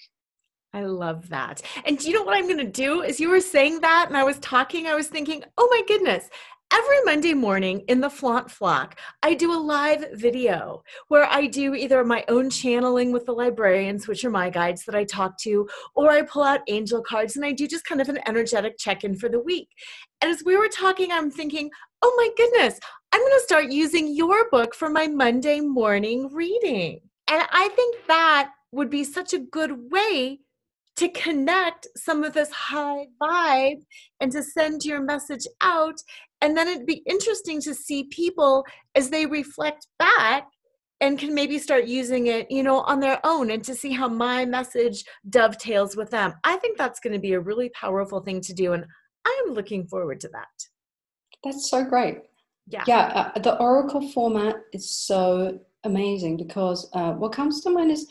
[0.74, 1.62] I love that.
[1.84, 3.04] And do you know what I'm going to do?
[3.04, 6.28] As you were saying that and I was talking, I was thinking, oh my goodness,
[6.72, 11.76] every Monday morning in the Flaunt Flock, I do a live video where I do
[11.76, 15.68] either my own channeling with the librarians, which are my guides that I talk to,
[15.94, 19.04] or I pull out angel cards and I do just kind of an energetic check
[19.04, 19.68] in for the week.
[20.20, 21.70] And as we were talking, I'm thinking,
[22.02, 22.80] oh my goodness,
[23.14, 26.98] I'm going to start using your book for my Monday morning reading.
[27.30, 30.40] And I think that would be such a good way
[30.96, 33.84] to connect some of this high vibe
[34.18, 35.94] and to send your message out.
[36.40, 40.48] And then it'd be interesting to see people as they reflect back
[41.00, 44.08] and can maybe start using it, you know, on their own and to see how
[44.08, 46.34] my message dovetails with them.
[46.42, 48.72] I think that's going to be a really powerful thing to do.
[48.72, 48.84] And
[49.24, 50.66] I am looking forward to that.
[51.44, 52.18] That's so great.
[52.66, 52.84] Yeah.
[52.86, 53.30] Yeah.
[53.34, 58.10] Uh, the Oracle format is so amazing because uh, what comes to mind is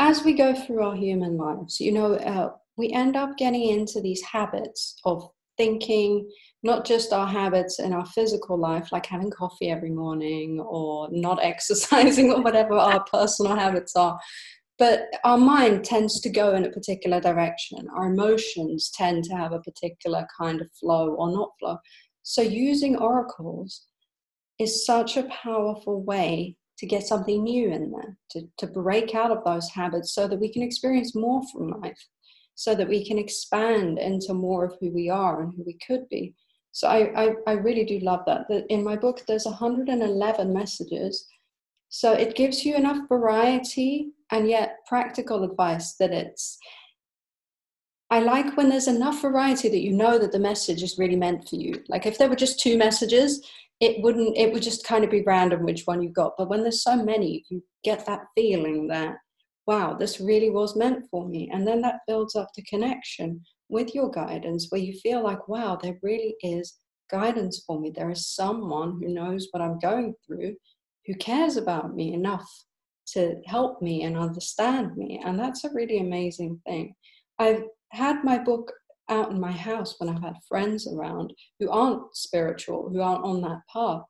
[0.00, 4.00] as we go through our human lives, you know, uh, we end up getting into
[4.00, 6.28] these habits of thinking,
[6.62, 11.38] not just our habits in our physical life, like having coffee every morning or not
[11.42, 14.18] exercising or whatever our personal habits are,
[14.78, 17.86] but our mind tends to go in a particular direction.
[17.96, 21.78] Our emotions tend to have a particular kind of flow or not flow.
[22.28, 23.86] So, using oracles
[24.58, 29.30] is such a powerful way to get something new in there, to, to break out
[29.30, 32.04] of those habits so that we can experience more from life,
[32.56, 36.08] so that we can expand into more of who we are and who we could
[36.08, 36.34] be.
[36.72, 38.48] So I, I, I really do love that.
[38.48, 38.66] that.
[38.70, 41.28] In my book, there's 111 messages.
[41.90, 46.58] So it gives you enough variety and yet practical advice that it's
[48.10, 51.48] I like when there's enough variety that you know that the message is really meant
[51.48, 51.82] for you.
[51.88, 53.44] Like if there were just two messages,
[53.80, 56.34] it wouldn't it would just kind of be random which one you got.
[56.38, 59.16] But when there's so many you get that feeling that
[59.66, 61.50] wow this really was meant for me.
[61.52, 65.76] And then that builds up the connection with your guidance where you feel like wow
[65.76, 66.78] there really is
[67.10, 67.90] guidance for me.
[67.90, 70.54] There is someone who knows what i'm going through
[71.06, 72.48] who cares about me enough
[73.06, 75.20] to help me and understand me.
[75.24, 76.94] And that's a really amazing thing.
[77.38, 78.72] I've had my book
[79.08, 83.40] out in my house when I've had friends around who aren't spiritual, who aren't on
[83.42, 84.02] that path,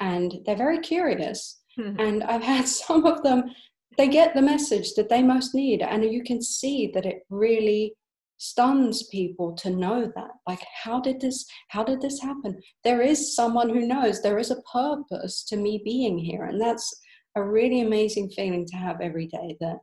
[0.00, 1.60] and they're very curious.
[1.78, 2.00] Mm-hmm.
[2.00, 3.44] And I've had some of them,
[3.96, 7.94] they get the message that they most need, and you can see that it really
[8.42, 13.36] stuns people to know that like how did this how did this happen there is
[13.36, 16.92] someone who knows there is a purpose to me being here and that's
[17.36, 19.76] a really amazing feeling to have every day that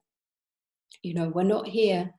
[1.04, 2.12] you know we're not here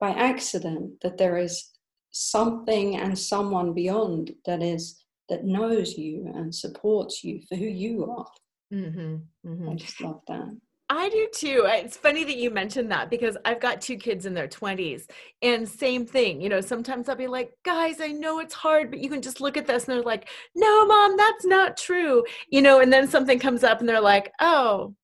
[0.00, 1.70] by accident that there is
[2.10, 8.04] something and someone beyond that is that knows you and supports you for who you
[8.10, 8.26] are.
[8.72, 9.16] Mm-hmm,
[9.48, 9.68] mm-hmm.
[9.68, 10.56] I just love that.
[10.88, 11.64] I do too.
[11.66, 15.06] It's funny that you mentioned that because I've got two kids in their 20s
[15.42, 16.40] and same thing.
[16.40, 19.40] You know, sometimes I'll be like, guys, I know it's hard, but you can just
[19.40, 19.88] look at this.
[19.88, 22.22] And they're like, no, mom, that's not true.
[22.50, 24.94] You know, and then something comes up and they're like, oh,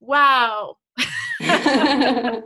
[0.00, 0.76] wow.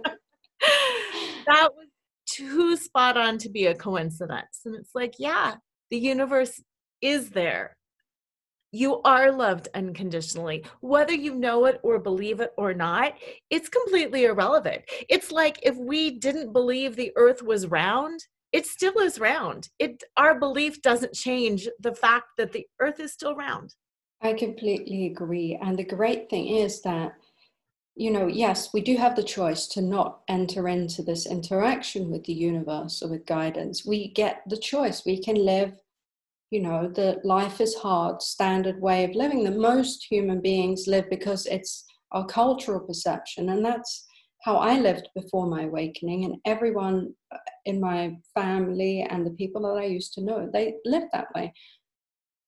[1.46, 1.88] that was
[2.26, 4.60] too spot on to be a coincidence.
[4.64, 5.56] And it's like, yeah,
[5.90, 6.60] the universe
[7.00, 7.76] is there.
[8.72, 10.64] You are loved unconditionally.
[10.80, 13.14] Whether you know it or believe it or not,
[13.48, 14.82] it's completely irrelevant.
[15.08, 18.20] It's like if we didn't believe the earth was round,
[18.52, 19.68] it still is round.
[19.78, 23.74] It our belief doesn't change the fact that the earth is still round.
[24.20, 25.58] I completely agree.
[25.62, 27.12] And the great thing is that
[27.96, 32.24] you know, yes, we do have the choice to not enter into this interaction with
[32.24, 33.86] the universe or with guidance.
[33.86, 35.06] We get the choice.
[35.06, 35.72] We can live,
[36.50, 41.08] you know, the life is hard, standard way of living that most human beings live
[41.08, 43.48] because it's our cultural perception.
[43.48, 44.06] And that's
[44.42, 46.26] how I lived before my awakening.
[46.26, 47.14] And everyone
[47.64, 51.54] in my family and the people that I used to know, they lived that way.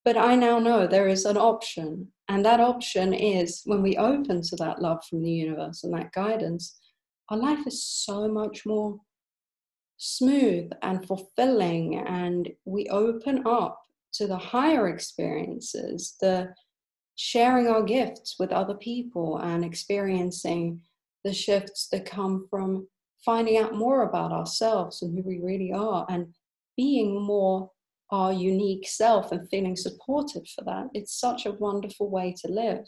[0.09, 2.09] But I now know there is an option.
[2.31, 6.13] And that option is when we open to that love from the universe and that
[6.13, 6.81] guidance,
[7.29, 8.99] our life is so much more
[9.99, 11.99] smooth and fulfilling.
[11.99, 13.83] And we open up
[14.15, 16.55] to the higher experiences, the
[17.17, 20.81] sharing our gifts with other people and experiencing
[21.23, 22.89] the shifts that come from
[23.27, 26.33] finding out more about ourselves and who we really are and
[26.79, 27.71] being more
[28.11, 30.87] our unique self and feeling supported for that.
[30.95, 32.87] It's such a wonderful way to live.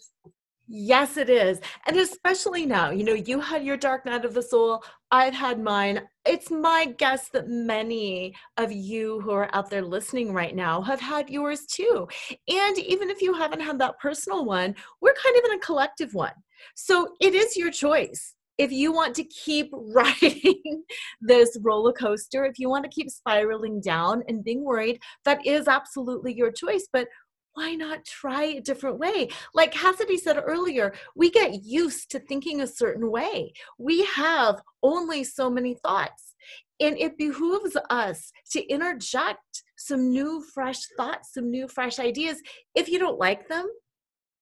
[0.72, 1.60] Yes, it is.
[1.88, 4.84] And especially now, you know, you had your dark night of the soul.
[5.10, 6.02] I've had mine.
[6.24, 11.00] It's my guess that many of you who are out there listening right now have
[11.00, 12.06] had yours too.
[12.48, 16.14] And even if you haven't had that personal one, we're kind of in a collective
[16.14, 16.34] one.
[16.76, 18.34] So it is your choice.
[18.60, 20.84] If you want to keep riding
[21.22, 25.66] this roller coaster, if you want to keep spiraling down and being worried, that is
[25.66, 26.86] absolutely your choice.
[26.92, 27.08] But
[27.54, 29.28] why not try a different way?
[29.54, 33.54] Like Cassady said earlier, we get used to thinking a certain way.
[33.78, 36.34] We have only so many thoughts.
[36.80, 42.42] And it behooves us to interject some new, fresh thoughts, some new, fresh ideas.
[42.74, 43.66] If you don't like them,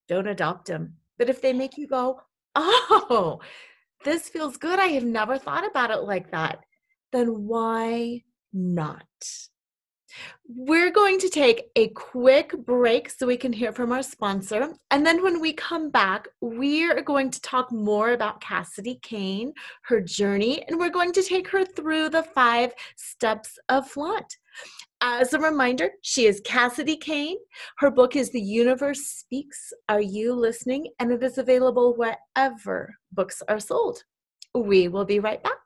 [0.08, 0.94] don't adopt them.
[1.18, 2.20] But if they make you go,
[2.56, 3.38] oh,
[4.04, 6.60] this feels good, I have never thought about it like that,
[7.12, 9.04] then why not?
[10.48, 14.72] We're going to take a quick break so we can hear from our sponsor.
[14.90, 20.00] And then when we come back, we're going to talk more about Cassady Cayne, her
[20.00, 24.36] journey, and we're going to take her through the five steps of flaunt.
[25.00, 27.36] As a reminder, she is Cassady Cayne.
[27.78, 29.72] Her book is The Universe Speaks.
[29.88, 30.88] Are you listening?
[30.98, 34.02] And it is available wherever books are sold.
[34.54, 35.58] We will be right back.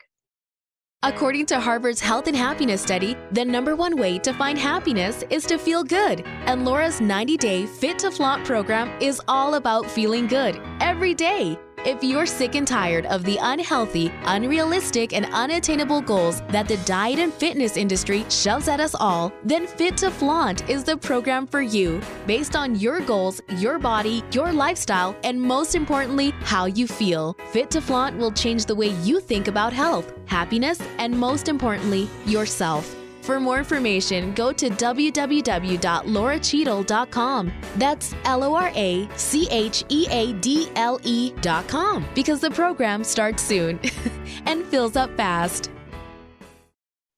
[1.04, 5.44] According to Harvard's Health and Happiness Study, the number one way to find happiness is
[5.46, 6.20] to feel good.
[6.46, 11.58] And Laura's 90 day Fit to Flaunt program is all about feeling good every day.
[11.84, 17.18] If you're sick and tired of the unhealthy, unrealistic, and unattainable goals that the diet
[17.18, 21.60] and fitness industry shoves at us all, then Fit to Flaunt is the program for
[21.60, 27.36] you, based on your goals, your body, your lifestyle, and most importantly, how you feel.
[27.50, 32.08] Fit to Flaunt will change the way you think about health, happiness, and most importantly,
[32.26, 33.01] yourself.
[33.22, 37.52] For more information, go to www.lauracheadle.com.
[37.76, 43.04] That's L O R A C H E A D L E.com because the program
[43.04, 43.78] starts soon
[44.46, 45.70] and fills up fast.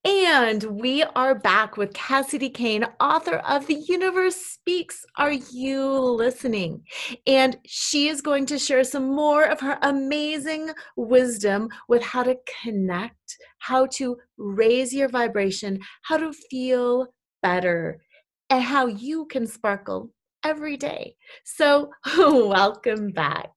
[0.07, 5.03] And we are back with Cassady Cayne, author of The Universe Speaks.
[5.17, 6.83] Are you listening?
[7.27, 12.37] And she is going to share some more of her amazing wisdom with how to
[12.63, 17.07] connect, how to raise your vibration, how to feel
[17.41, 18.03] better,
[18.51, 20.11] and how you can sparkle
[20.45, 21.17] every day.
[21.45, 23.53] So, welcome back.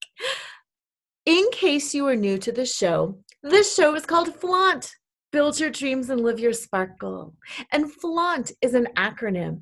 [1.26, 4.96] In case you are new to the show, this show is called Flaunt
[5.38, 7.36] Build your dreams and live your sparkle.
[7.72, 9.62] And FLAUNT is an acronym.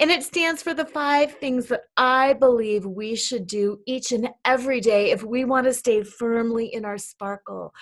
[0.00, 4.30] And it stands for the five things that I believe we should do each and
[4.44, 7.72] every day if we want to stay firmly in our sparkle,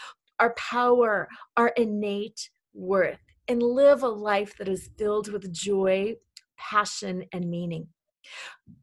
[0.40, 6.16] our power, our innate worth, and live a life that is filled with joy,
[6.58, 7.86] passion, and meaning.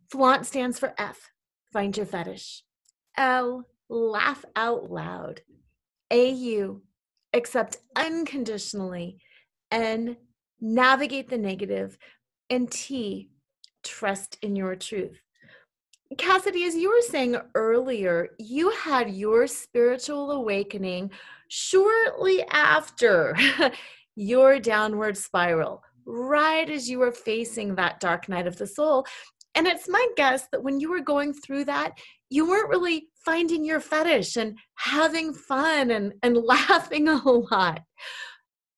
[0.10, 1.30] Flaunt stands for F,
[1.72, 2.64] find your fetish.
[3.16, 5.42] L, laugh out loud.
[6.12, 6.82] AU,
[7.34, 9.18] accept unconditionally
[9.72, 10.18] and
[10.60, 11.98] navigate the negative
[12.50, 13.30] and t
[13.84, 15.20] trust in your truth.
[16.15, 21.12] Cassady as you were saying earlier you had your spiritual awakening
[21.50, 23.38] shortly after
[24.15, 29.06] your downward spiral right as you were facing that dark night of the soul.
[29.56, 31.94] And it's my guess that when you were going through that
[32.30, 37.84] you weren't really finding your fetish and having fun and, and laughing a lot.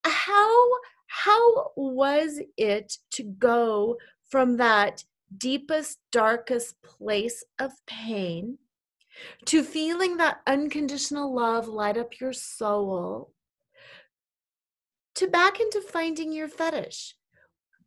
[0.04, 0.68] How
[1.08, 3.98] how was it to go
[4.30, 5.04] from that
[5.38, 8.58] deepest, darkest place of pain
[9.46, 13.34] to feeling that unconditional love light up your soul
[15.16, 17.16] to back into finding your fetish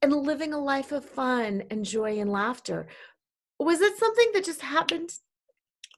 [0.03, 2.87] and living a life of fun and joy and laughter?
[3.59, 5.11] Was it something that just happened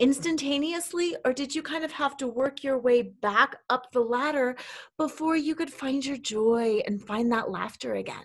[0.01, 4.57] instantaneously or did you kind of have to work your way back up the ladder
[4.97, 8.24] before you could find your joy and find that laughter again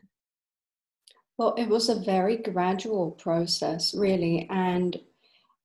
[1.38, 4.98] well it was a very gradual process really and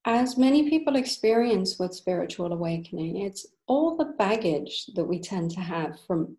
[0.04, 5.61] as many people experience with spiritual awakening it's all the baggage that we tend to
[5.61, 6.36] have from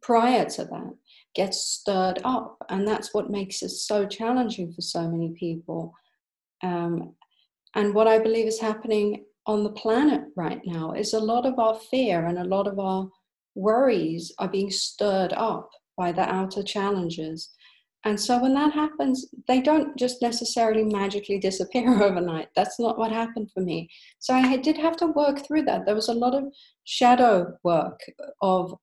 [0.00, 0.94] prior to that
[1.34, 2.56] gets stirred up.
[2.68, 5.92] And that's what makes it so challenging for so many people.
[6.62, 7.14] Um,
[7.76, 11.58] and what I believe is happening on the planet right now is a lot of
[11.58, 13.06] our fear and a lot of our
[13.54, 17.50] worries are being stirred up by the outer challenges.
[18.04, 22.48] And so when that happens, they don't just necessarily magically disappear overnight.
[22.56, 23.90] That's not what happened for me.
[24.20, 25.84] So I did have to work through that.
[25.84, 26.44] There was a lot of
[26.84, 28.00] shadow work
[28.40, 28.74] of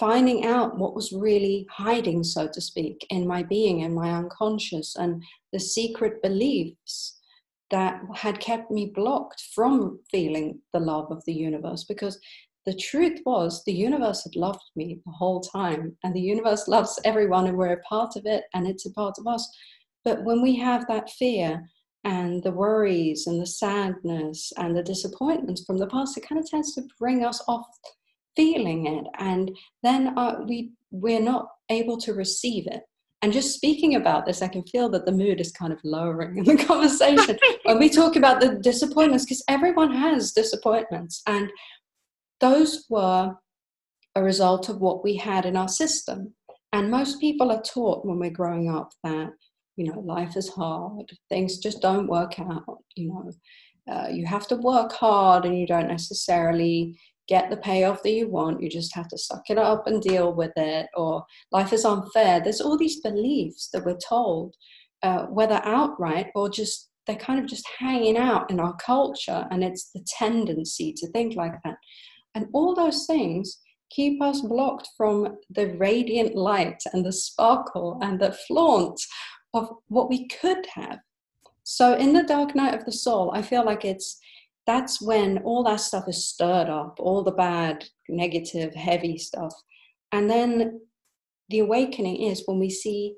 [0.00, 4.96] finding out what was really hiding, so to speak, in my being in my unconscious
[4.96, 5.22] and
[5.52, 7.18] the secret beliefs
[7.72, 12.20] that had kept me blocked from feeling the love of the universe because
[12.66, 17.00] the truth was the universe had loved me the whole time and the universe loves
[17.04, 19.48] everyone and we're a part of it and it's a part of us.
[20.04, 21.68] But when we have that fear
[22.04, 26.48] and the worries and the sadness and the disappointments from the past it kind of
[26.48, 27.66] tends to bring us off
[28.36, 29.50] feeling it and
[29.82, 32.82] then uh, we we're not able to receive it
[33.22, 36.36] and just speaking about this i can feel that the mood is kind of lowering
[36.38, 41.50] in the conversation when we talk about the disappointments because everyone has disappointments and
[42.42, 43.34] those were
[44.14, 46.34] a result of what we had in our system.
[46.72, 49.30] And most people are taught when we're growing up that,
[49.76, 53.32] you know, life is hard, things just don't work out, you know,
[53.92, 56.98] uh, you have to work hard and you don't necessarily
[57.28, 58.62] get the payoff that you want.
[58.62, 62.40] You just have to suck it up and deal with it, or life is unfair.
[62.40, 64.54] There's all these beliefs that we're told,
[65.02, 69.64] uh, whether outright or just they're kind of just hanging out in our culture, and
[69.64, 71.76] it's the tendency to think like that.
[72.34, 73.58] And all those things
[73.90, 79.00] keep us blocked from the radiant light and the sparkle and the flaunt
[79.52, 80.98] of what we could have.
[81.64, 84.18] So in the dark night of the soul, I feel like it's
[84.66, 89.52] that's when all that stuff is stirred up, all the bad, negative, heavy stuff.
[90.12, 90.80] And then
[91.48, 93.16] the awakening is when we see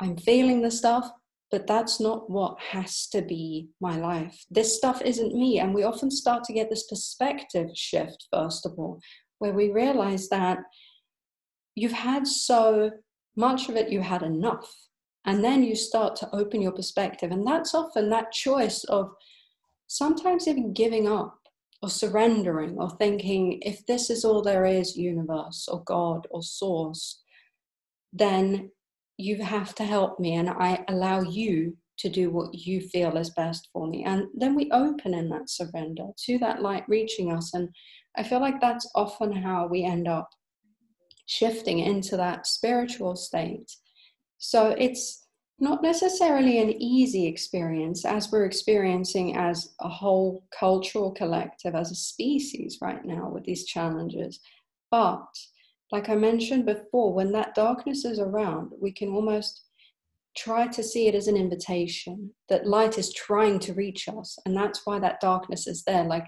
[0.00, 1.10] I'm feeling the stuff,
[1.50, 4.44] but that's not what has to be my life.
[4.50, 5.58] This stuff isn't me.
[5.58, 9.00] And we often start to get this perspective shift, first of all,
[9.38, 10.58] where we realize that
[11.74, 12.90] you've had so
[13.36, 14.72] much of it, you had enough.
[15.26, 17.30] And then you start to open your perspective.
[17.30, 19.10] And that's often that choice of
[19.90, 21.36] sometimes even giving up
[21.82, 27.20] or surrendering or thinking, if this is all there is, universe or God or source,
[28.12, 28.70] then
[29.16, 33.30] you have to help me and I allow you to do what you feel is
[33.30, 34.04] best for me.
[34.04, 37.52] And then we open in that surrender to that light reaching us.
[37.52, 37.68] And
[38.16, 40.30] I feel like that's often how we end up
[41.26, 43.72] shifting into that spiritual state.
[44.38, 45.26] So it's
[45.60, 51.94] not necessarily an easy experience as we're experiencing as a whole cultural collective, as a
[51.94, 54.40] species right now with these challenges.
[54.90, 55.28] But
[55.92, 59.64] like I mentioned before, when that darkness is around, we can almost
[60.36, 64.38] try to see it as an invitation that light is trying to reach us.
[64.46, 66.04] And that's why that darkness is there.
[66.04, 66.24] Like,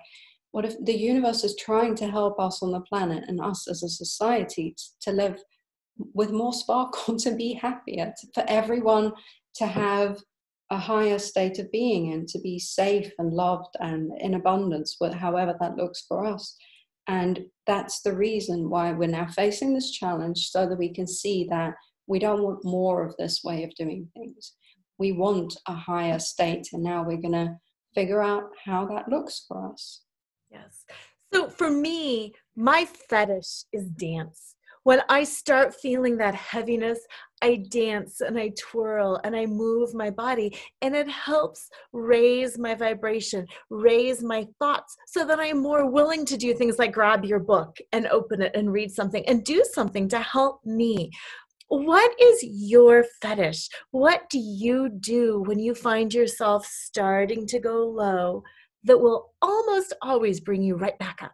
[0.51, 3.83] what if the universe is trying to help us on the planet and us as
[3.83, 5.43] a society to live
[6.15, 9.13] with more sparkle, to be happier, to, for everyone
[9.57, 10.19] to have
[10.71, 15.55] a higher state of being and to be safe and loved and in abundance, however
[15.61, 16.57] that looks for us.
[17.09, 21.47] And that's the reason why we're now facing this challenge so that we can see
[21.51, 21.75] that
[22.07, 24.55] we don't want more of this way of doing things.
[24.99, 27.57] We want a higher state, and now we're going to
[27.95, 30.03] figure out how that looks for us.
[30.51, 30.85] Yes.
[31.35, 34.52] So for me, my fetish is dance
[34.85, 36.99] when I start feeling that heaviness,
[37.41, 42.75] I dance and I twirl and I move my body, and it helps raise my
[42.75, 47.41] vibration, raise my thoughts, so that I'm more willing to do things like grab your
[47.41, 51.11] book and open it and read something and do something to help me.
[51.69, 53.69] What is your fetish?
[53.93, 58.43] What do you do when you find yourself starting to go low
[58.85, 61.33] that will almost always bring you right back up?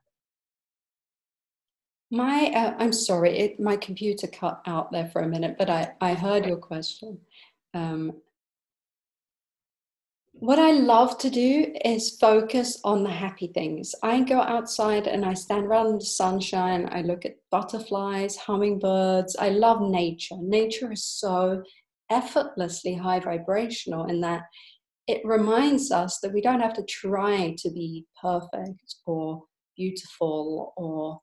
[2.10, 5.92] My, uh, I'm sorry, it, my computer cut out there for a minute, but I,
[6.00, 7.18] I heard your question.
[7.74, 8.12] Um,
[10.32, 13.94] what I love to do is focus on the happy things.
[14.02, 16.88] I go outside and I stand around in the sunshine.
[16.92, 19.36] I look at butterflies, hummingbirds.
[19.36, 20.36] I love nature.
[20.40, 21.64] Nature is so
[22.08, 24.42] effortlessly high vibrational in that
[25.08, 29.42] it reminds us that we don't have to try to be perfect or
[29.76, 31.20] beautiful or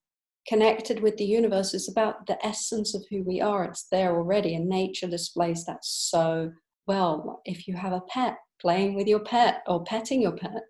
[0.48, 3.64] connected with the universe is about the essence of who we are.
[3.64, 6.52] It's there already, and nature displays that so
[6.88, 7.42] well.
[7.46, 10.62] If you have a pet, playing with your pet or petting your pet,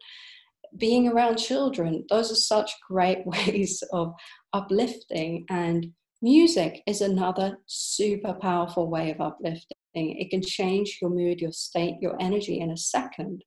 [0.77, 4.13] being around children, those are such great ways of
[4.53, 5.93] uplifting and
[6.25, 9.75] Music is another super powerful way of uplifting.
[9.93, 13.43] It can change your mood, your state, your energy in a second.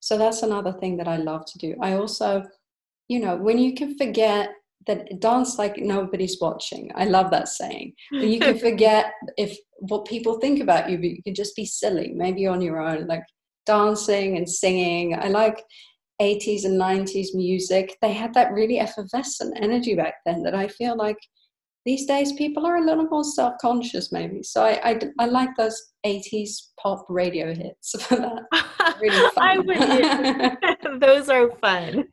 [0.00, 1.74] So that's another thing that I love to do.
[1.80, 2.42] I also,
[3.08, 4.50] you know, when you can forget
[4.88, 6.90] that dance like nobody's watching.
[6.96, 7.92] I love that saying.
[8.10, 11.64] When you can forget if what people think about you, but you can just be
[11.64, 13.22] silly, maybe on your own, like
[13.66, 15.14] dancing and singing.
[15.14, 15.62] I like
[16.20, 17.96] 80s and 90s music.
[18.02, 21.18] They had that really effervescent energy back then that I feel like
[21.88, 25.80] these days people are a little more self-conscious maybe so i i, I like those
[26.04, 29.30] 80s pop radio hits for that really
[30.90, 31.00] fun.
[31.00, 32.04] those are fun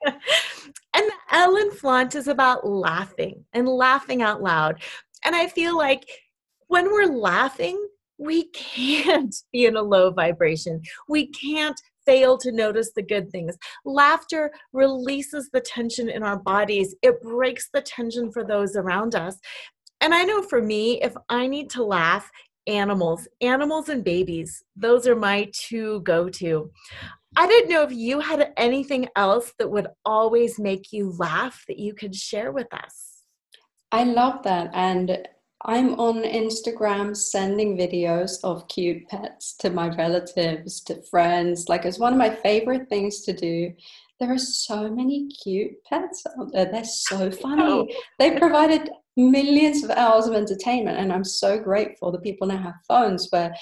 [0.96, 4.82] and ellen flaunt is about laughing and laughing out loud
[5.24, 6.08] and i feel like
[6.68, 7.88] when we're laughing
[8.18, 13.58] we can't be in a low vibration we can't fail to notice the good things.
[13.84, 19.38] Laughter releases the tension in our bodies, it breaks the tension for those around us.
[20.02, 22.30] And I know for me, if I need to laugh,
[22.68, 26.72] animals, animals and babies, those are my two go to.
[27.38, 31.80] I didn't know if you had anything else that would always make you laugh that
[31.80, 33.24] you could share with us.
[33.92, 34.72] I love that.
[34.74, 35.28] And
[35.64, 41.68] I'm on Instagram sending videos of cute pets to my relatives, to friends.
[41.68, 43.74] Like, it's one of my favorite things to do.
[44.20, 46.72] There are so many cute pets out there.
[46.72, 47.96] They're so funny.
[48.20, 52.76] They provided millions of hours of entertainment, and I'm so grateful that people now have
[52.88, 53.54] phones where,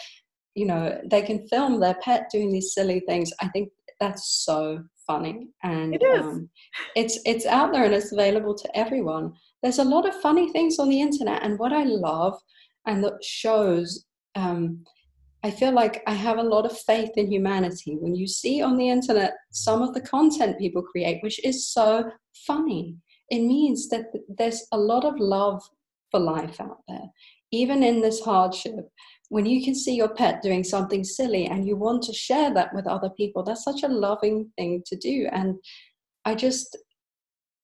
[0.56, 3.32] you know, they can film their pet doing these silly things.
[3.40, 6.26] I think that's so funny, and it is.
[6.26, 6.50] Um,
[6.96, 10.80] it's it's out there and it's available to everyone there's a lot of funny things
[10.80, 12.40] on the internet and what i love
[12.86, 14.84] and that shows um,
[15.44, 18.78] i feel like i have a lot of faith in humanity when you see on
[18.78, 22.10] the internet some of the content people create which is so
[22.46, 22.96] funny
[23.34, 24.06] it means that
[24.38, 25.62] there's a lot of love
[26.12, 27.08] for life out there
[27.52, 28.76] even in this hardship
[29.30, 32.74] when you can see your pet doing something silly and you want to share that
[32.76, 35.56] with other people that's such a loving thing to do and
[36.26, 36.78] i just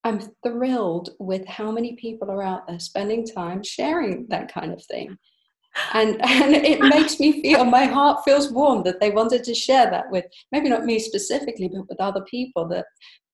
[0.03, 4.83] I'm thrilled with how many people are out there spending time sharing that kind of
[4.85, 5.17] thing.
[5.93, 9.89] And, and it makes me feel, my heart feels warm that they wanted to share
[9.91, 12.85] that with maybe not me specifically, but with other people that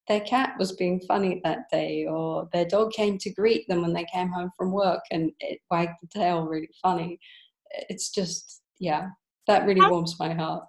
[0.08, 3.94] their cat was being funny that day or their dog came to greet them when
[3.94, 7.20] they came home from work and it wagged the tail really funny.
[7.90, 9.10] It's just, yeah,
[9.48, 10.64] that really warms my heart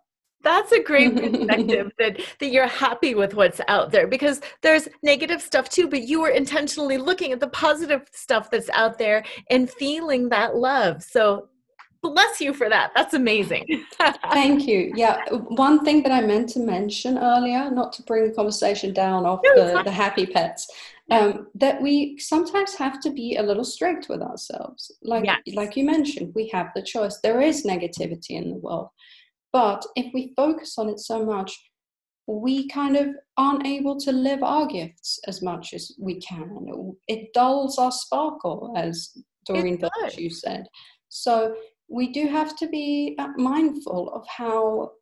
[0.47, 5.43] that's a great perspective that that you're happy with what's out there because there's negative
[5.43, 9.69] stuff too but you are intentionally looking at the positive stuff that's out there and
[9.69, 11.49] feeling that love so
[12.03, 12.93] bless you for that.
[12.95, 13.85] That's amazing.
[14.33, 14.93] Thank you.
[14.95, 15.23] Yeah
[15.67, 19.41] one thing that i meant to mention earlier not to bring the conversation down off
[19.43, 20.69] the, the happy pets
[21.11, 24.91] um, that we sometimes have to be a little strict with ourselves.
[25.03, 25.39] Like yes.
[25.55, 27.21] like you mentioned we have the choice.
[27.23, 28.89] There is negativity in the world.
[29.53, 31.57] But if we focus on it so much,
[32.27, 36.67] we kind of aren't able to live our gifts as much as we can.
[37.07, 39.17] It dulls our sparkle, as
[39.47, 40.67] Doreen Virtue said.
[41.09, 41.55] So
[41.89, 44.93] we do have to be uh, mindful of how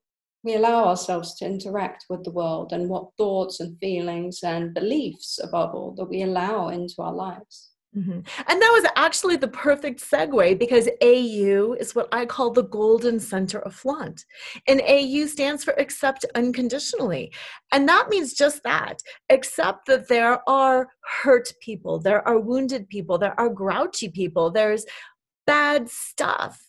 [0.43, 5.41] we allow ourselves to interact with the world and what thoughts and feelings and beliefs,
[5.43, 7.71] above all, that we allow into our lives.
[7.97, 8.21] Mm-hmm.
[8.49, 13.21] And that was actually the perfect segue because AU is what I call the golden
[13.21, 14.25] center of flaunt.
[14.67, 17.33] And AU stands for accept unconditionally.
[17.71, 18.99] And that means just that
[19.31, 20.89] accept that there are
[21.23, 24.85] hurt people, there are wounded people, there are grouchy people, there's
[25.47, 26.61] bad stuff.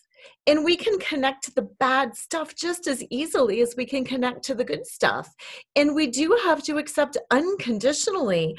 [0.46, 4.42] And we can connect to the bad stuff just as easily as we can connect
[4.44, 5.34] to the good stuff.
[5.74, 8.56] And we do have to accept unconditionally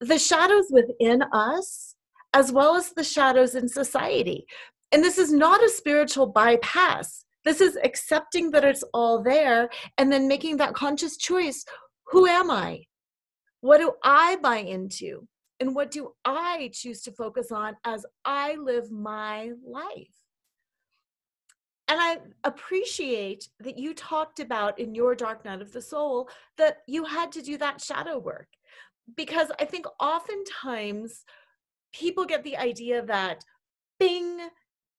[0.00, 1.94] the shadows within us
[2.34, 4.44] as well as the shadows in society.
[4.92, 7.24] And this is not a spiritual bypass.
[7.44, 11.64] This is accepting that it's all there and then making that conscious choice
[12.08, 12.84] who am I?
[13.60, 15.26] What do I buy into?
[15.60, 20.23] And what do I choose to focus on as I live my life?
[21.88, 26.78] And I appreciate that you talked about in your Dark Night of the Soul that
[26.86, 28.48] you had to do that shadow work.
[29.16, 31.24] Because I think oftentimes
[31.92, 33.44] people get the idea that
[33.98, 34.38] bing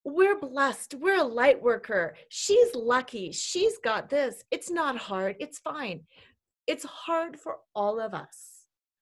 [0.05, 5.57] we're blessed we're a light worker she's lucky she's got this it's not hard it's
[5.59, 6.01] fine
[6.67, 8.54] it's hard for all of us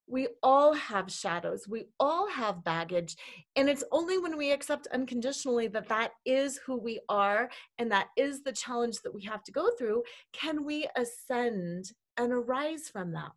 [0.07, 1.67] we all have shadows.
[1.67, 3.15] We all have baggage.
[3.55, 8.07] And it's only when we accept unconditionally that that is who we are and that
[8.17, 13.13] is the challenge that we have to go through can we ascend and arise from
[13.13, 13.31] that.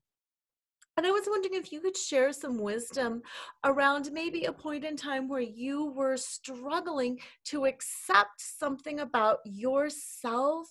[0.97, 3.21] And I was wondering if you could share some wisdom
[3.64, 10.69] around maybe a point in time where you were struggling to accept something about yourself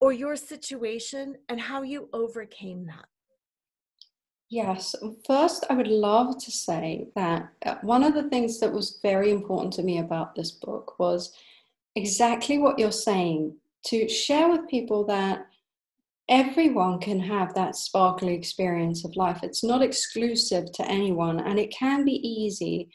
[0.00, 3.06] or your situation and how you overcame that.
[4.54, 4.94] Yes.
[5.26, 9.32] First, I would love to say that uh, one of the things that was very
[9.32, 11.32] important to me about this book was
[11.96, 15.46] exactly what you're saying to share with people that
[16.28, 19.40] everyone can have that sparkly experience of life.
[19.42, 22.90] It's not exclusive to anyone, and it can be easy.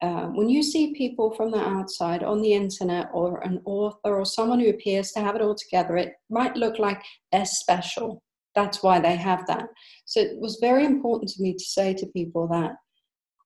[0.00, 4.24] Uh, when you see people from the outside on the internet or an author or
[4.24, 8.23] someone who appears to have it all together, it might look like they're special.
[8.54, 9.66] That's why they have that.
[10.04, 12.72] So it was very important to me to say to people that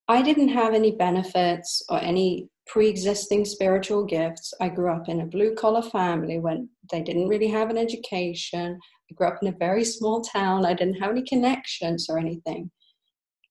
[0.08, 4.54] I didn't have any benefits or any pre existing spiritual gifts.
[4.60, 8.78] I grew up in a blue collar family when they didn't really have an education.
[9.10, 10.66] I grew up in a very small town.
[10.66, 12.70] I didn't have any connections or anything.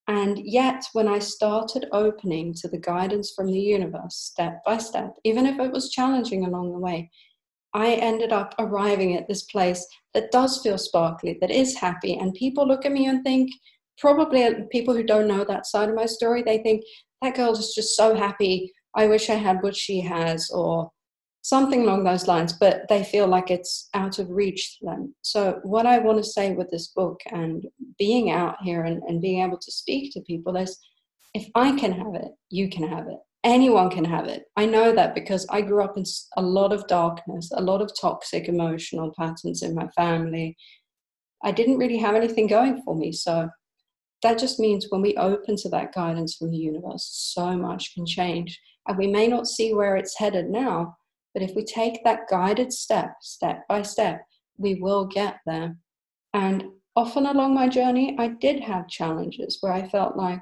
[0.07, 5.13] And yet, when I started opening to the guidance from the universe step by step,
[5.25, 7.11] even if it was challenging along the way,
[7.73, 12.15] I ended up arriving at this place that does feel sparkly, that is happy.
[12.15, 13.51] And people look at me and think,
[13.97, 16.83] probably uh, people who don't know that side of my story, they think,
[17.21, 18.71] that girl is just so happy.
[18.95, 20.91] I wish I had what she has, or
[21.47, 25.15] something along those lines, but they feel like it's out of reach to them.
[25.21, 27.65] So, what I want to say with this book and
[27.97, 30.77] being out here and, and being able to speak to people is
[31.33, 33.19] if I can have it, you can have it.
[33.43, 34.43] Anyone can have it.
[34.55, 36.03] I know that because I grew up in
[36.35, 40.57] a lot of darkness, a lot of toxic emotional patterns in my family.
[41.43, 43.11] I didn't really have anything going for me.
[43.11, 43.49] So,
[44.23, 48.05] that just means when we open to that guidance from the universe, so much can
[48.05, 48.59] change.
[48.87, 50.97] And we may not see where it's headed now,
[51.33, 54.21] but if we take that guided step, step by step,
[54.57, 55.77] we will get there.
[56.33, 56.63] And
[56.95, 60.41] often along my journey, I did have challenges where I felt like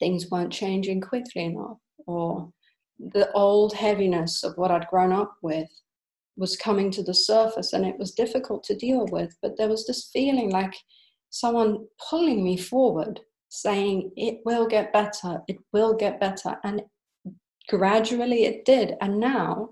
[0.00, 2.50] things weren't changing quickly enough, or
[2.98, 5.68] the old heaviness of what I'd grown up with
[6.36, 9.36] was coming to the surface and it was difficult to deal with.
[9.42, 10.74] But there was this feeling like
[11.30, 16.56] someone pulling me forward, saying, It will get better, it will get better.
[16.64, 16.82] And
[17.68, 18.94] gradually it did.
[19.00, 19.70] And now,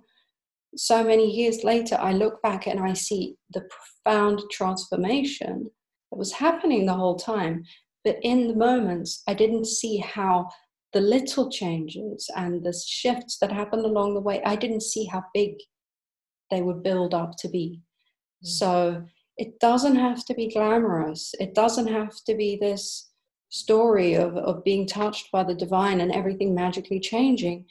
[0.76, 3.66] so many years later, I look back and I see the
[4.04, 5.70] profound transformation
[6.10, 7.64] that was happening the whole time.
[8.04, 10.48] But in the moments, I didn't see how
[10.92, 15.24] the little changes and the shifts that happened along the way, I didn't see how
[15.34, 15.54] big
[16.50, 17.82] they would build up to be.
[18.44, 18.48] Mm.
[18.48, 19.04] So
[19.36, 21.34] it doesn't have to be glamorous.
[21.38, 23.10] It doesn't have to be this
[23.50, 27.66] story of, of being touched by the divine and everything magically changing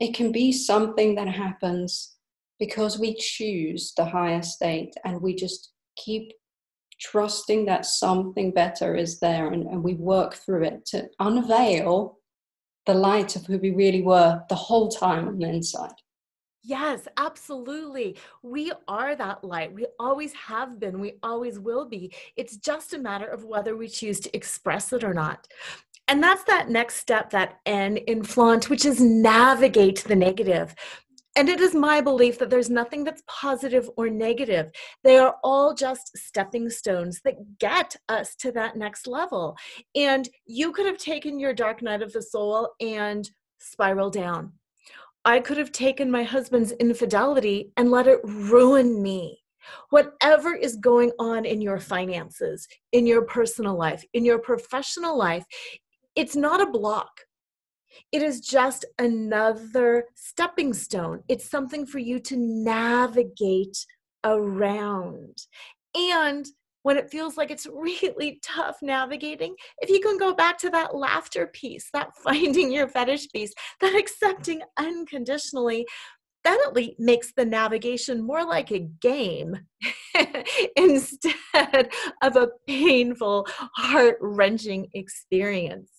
[0.00, 2.16] it can be something that happens
[2.58, 6.32] because we choose the higher state and we just keep
[7.00, 12.18] trusting that something better is there and, and we work through it to unveil
[12.86, 15.92] the light of who we really were the whole time on the inside.
[16.64, 18.16] Yes, absolutely.
[18.42, 19.72] We are that light.
[19.72, 21.00] We always have been.
[21.00, 22.12] We always will be.
[22.36, 25.48] It's just a matter of whether we choose to express it or not.
[26.08, 30.74] And that's that next step, that N in flaunt, which is navigate the negative.
[31.38, 34.72] And it is my belief that there's nothing that's positive or negative.
[35.04, 39.56] They are all just stepping stones that get us to that next level.
[39.94, 43.30] And you could have taken your dark night of the soul and
[43.60, 44.54] spiral down.
[45.24, 49.38] I could have taken my husband's infidelity and let it ruin me.
[49.90, 55.44] Whatever is going on in your finances, in your personal life, in your professional life,
[56.16, 57.27] it's not a block.
[58.12, 61.22] It is just another stepping stone.
[61.28, 63.84] It's something for you to navigate
[64.24, 65.38] around.
[65.94, 66.46] And
[66.82, 70.94] when it feels like it's really tough navigating, if you can go back to that
[70.94, 75.86] laughter piece, that finding your fetish piece, that accepting unconditionally,
[76.44, 79.58] that at least makes the navigation more like a game
[80.76, 81.90] instead
[82.22, 85.90] of a painful, heart wrenching experience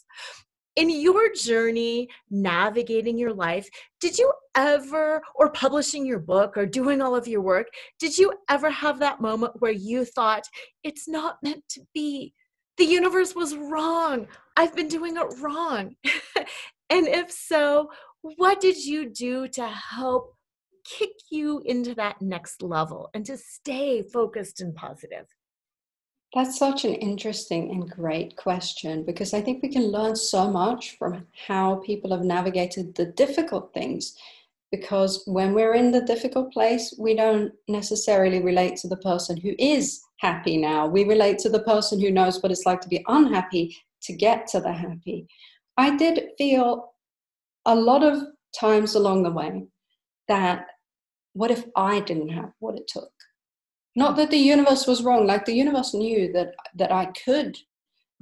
[0.80, 3.70] in your journey navigating your life,
[4.00, 7.68] did you ever, or publishing your book or doing all of your work,
[8.00, 10.44] did you ever have that moment where you thought,
[10.86, 12.34] it's not meant to be?
[12.78, 14.28] The universe was wrong.
[14.56, 15.96] I've been doing it wrong.
[16.90, 17.90] and if so,
[18.22, 20.34] what did you do to help
[20.86, 25.26] kick you into that next level and to stay focused and positive?
[26.36, 30.96] That's such an interesting and great question because I think we can learn so much
[30.98, 34.16] from how people have navigated the difficult things.
[34.72, 39.54] because when we're in the difficult place, we don't necessarily relate to the person who
[39.58, 40.88] is happy now.
[40.88, 44.48] We relate to the person who knows what it's like to be unhappy to get
[44.48, 45.28] to the happy.
[45.78, 46.94] I did feel
[47.66, 48.22] a lot of
[48.60, 49.66] times along the way
[50.28, 50.68] that
[51.34, 53.12] what if I didn't have what it took?
[53.96, 57.58] Not that the universe was wrong, like the universe knew that that I could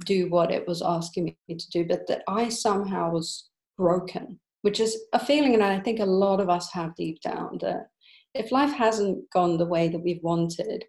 [0.04, 4.80] do what it was asking me to do, but that I somehow was broken, which
[4.80, 7.88] is a feeling and I think a lot of us have deep down that
[8.34, 10.84] if life hasn't gone the way that we've wanted,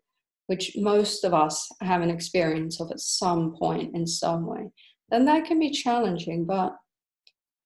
[0.47, 4.69] which most of us have an experience of at some point in some way,
[5.09, 6.45] then that can be challenging.
[6.45, 6.75] But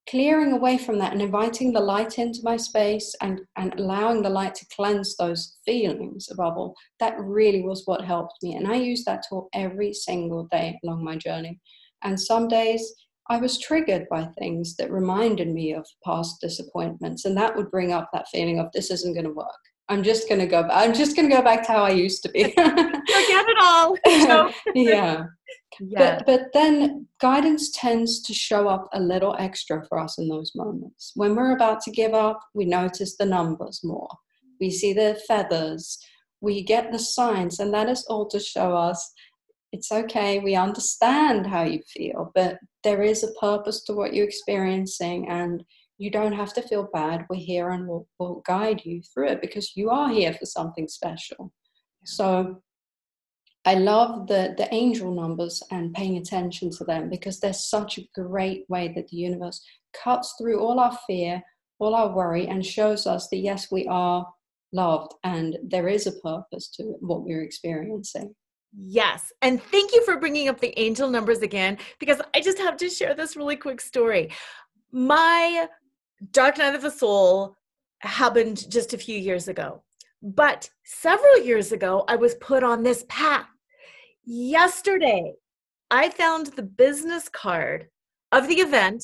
[0.09, 4.29] clearing away from that and inviting the light into my space and, and allowing the
[4.29, 8.55] light to cleanse those feelings above all, that really was what helped me.
[8.55, 11.59] And I use that tool every single day along my journey.
[12.03, 12.93] And some days
[13.29, 17.23] I was triggered by things that reminded me of past disappointments.
[17.23, 19.47] And that would bring up that feeling of this isn't going to work.
[19.89, 20.67] I'm just going to go.
[20.71, 22.43] I'm just going to go back to how I used to be.
[22.43, 23.97] Forget it all.
[24.75, 25.25] yeah.
[25.79, 26.19] Yeah.
[26.19, 30.51] But, but then guidance tends to show up a little extra for us in those
[30.55, 31.11] moments.
[31.15, 34.09] When we're about to give up, we notice the numbers more.
[34.59, 35.97] We see the feathers.
[36.41, 39.13] We get the signs, and that is all to show us
[39.73, 40.39] it's okay.
[40.39, 45.63] We understand how you feel, but there is a purpose to what you're experiencing, and
[46.03, 47.25] you don't have to feel bad.
[47.29, 50.89] We're here and we'll, we'll guide you through it because you are here for something
[50.89, 51.53] special.
[52.03, 52.61] So
[53.63, 58.09] I love the, the angel numbers and paying attention to them because they're such a
[58.13, 61.41] great way that the universe cuts through all our fear,
[61.79, 64.27] all our worry, and shows us that yes, we are
[64.73, 68.35] loved and there is a purpose to what we're experiencing.
[68.77, 69.31] Yes.
[69.41, 72.89] And thank you for bringing up the angel numbers again because I just have to
[72.89, 74.31] share this really quick story.
[74.91, 75.67] My
[76.31, 77.55] dark night of the soul
[77.99, 79.83] happened just a few years ago.
[80.21, 83.47] But several years ago, I was put on this path
[84.25, 85.33] Yesterday,
[85.91, 87.87] I found the business card
[88.31, 89.03] of the event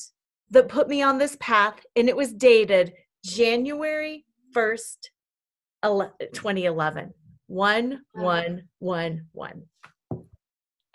[0.52, 2.94] that put me on this path, and it was dated
[3.24, 5.10] January 1st,
[5.84, 7.14] 2011.
[7.48, 9.64] One, one, one, one.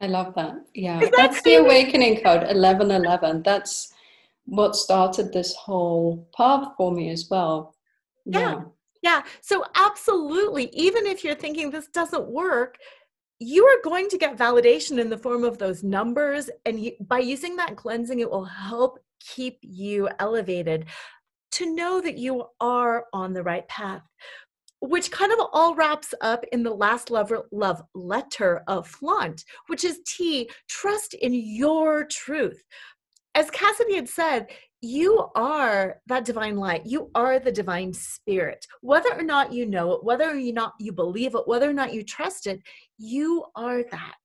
[0.00, 0.54] I love that.
[0.74, 3.42] Yeah, that that's the awakening code 1111.
[3.42, 3.92] That's
[4.46, 7.74] what started this whole path for me as well.
[8.24, 8.40] Yeah.
[8.40, 8.62] yeah.
[9.02, 9.22] Yeah.
[9.42, 10.70] So, absolutely.
[10.72, 12.78] Even if you're thinking this doesn't work,
[13.38, 16.48] you are going to get validation in the form of those numbers.
[16.64, 20.86] And you, by using that cleansing, it will help keep you elevated
[21.52, 24.02] to know that you are on the right path.
[24.80, 29.84] Which kind of all wraps up in the last love, love letter of flaunt, which
[29.84, 32.62] is T, trust in your truth.
[33.34, 34.48] As Cassady had said,
[34.80, 36.84] you are that divine light.
[36.84, 38.66] You are the divine spirit.
[38.82, 41.94] Whether or not you know it whether or not you believe it whether or not
[41.94, 42.60] you trust it
[42.98, 44.18] you are that.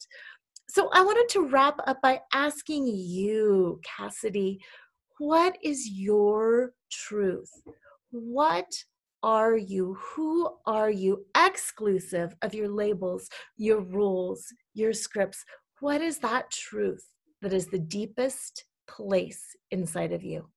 [0.68, 4.60] So i wanted to wrap up by asking you cassady
[5.18, 7.52] what is your truth?
[8.12, 8.72] What
[9.22, 9.98] are you?
[10.00, 11.26] Who are you?
[11.36, 15.44] Exclusive of your labels your rules your scripts.
[15.80, 17.06] What is that truth
[17.42, 18.66] that is the deepest
[18.98, 20.50] place inside of you?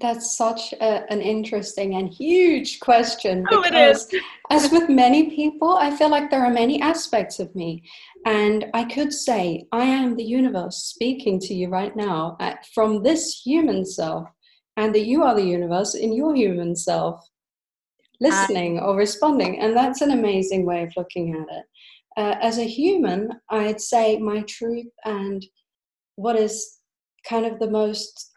[0.00, 4.08] That's such a, an interesting and huge question oh, it is.
[4.48, 7.82] as with many people, I feel like there are many aspects of me.
[8.24, 12.56] And I could say, I am the universe speaking to you right now at, uh,
[12.72, 14.28] from this human self,
[14.76, 17.20] and that you are the universe in your human self,
[18.20, 19.58] listening or responding.
[19.58, 21.64] And that's an amazing way of looking at it.
[22.16, 25.44] Uh, as a human, I'd say my truth and
[26.14, 26.79] what is
[27.28, 28.30] kind of the most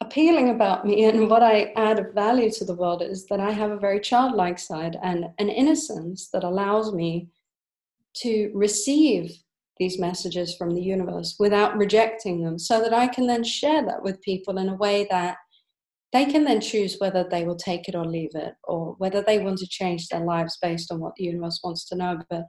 [0.00, 3.50] appealing about me and what I add of value to the world is that I
[3.50, 7.28] have a very childlike side and an innocence that allows me
[8.22, 9.30] to receive
[9.78, 14.02] these messages from the universe without rejecting them so that I can then share that
[14.02, 15.36] with people in a way that
[16.12, 19.38] they can then choose whether they will take it or leave it or whether they
[19.38, 22.18] want to change their lives based on what the universe wants to know.
[22.28, 22.44] But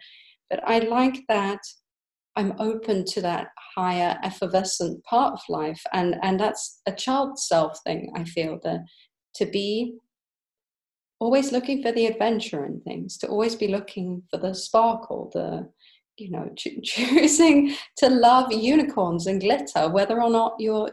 [0.49, 1.59] but I like that
[2.35, 7.79] I'm open to that higher effervescent part of life and and that's a child self
[7.83, 8.81] thing i feel that
[9.35, 9.95] to be
[11.19, 15.67] always looking for the adventure in things to always be looking for the sparkle the
[16.17, 16.49] you know
[16.83, 20.89] choosing to love unicorns and glitter whether or not you're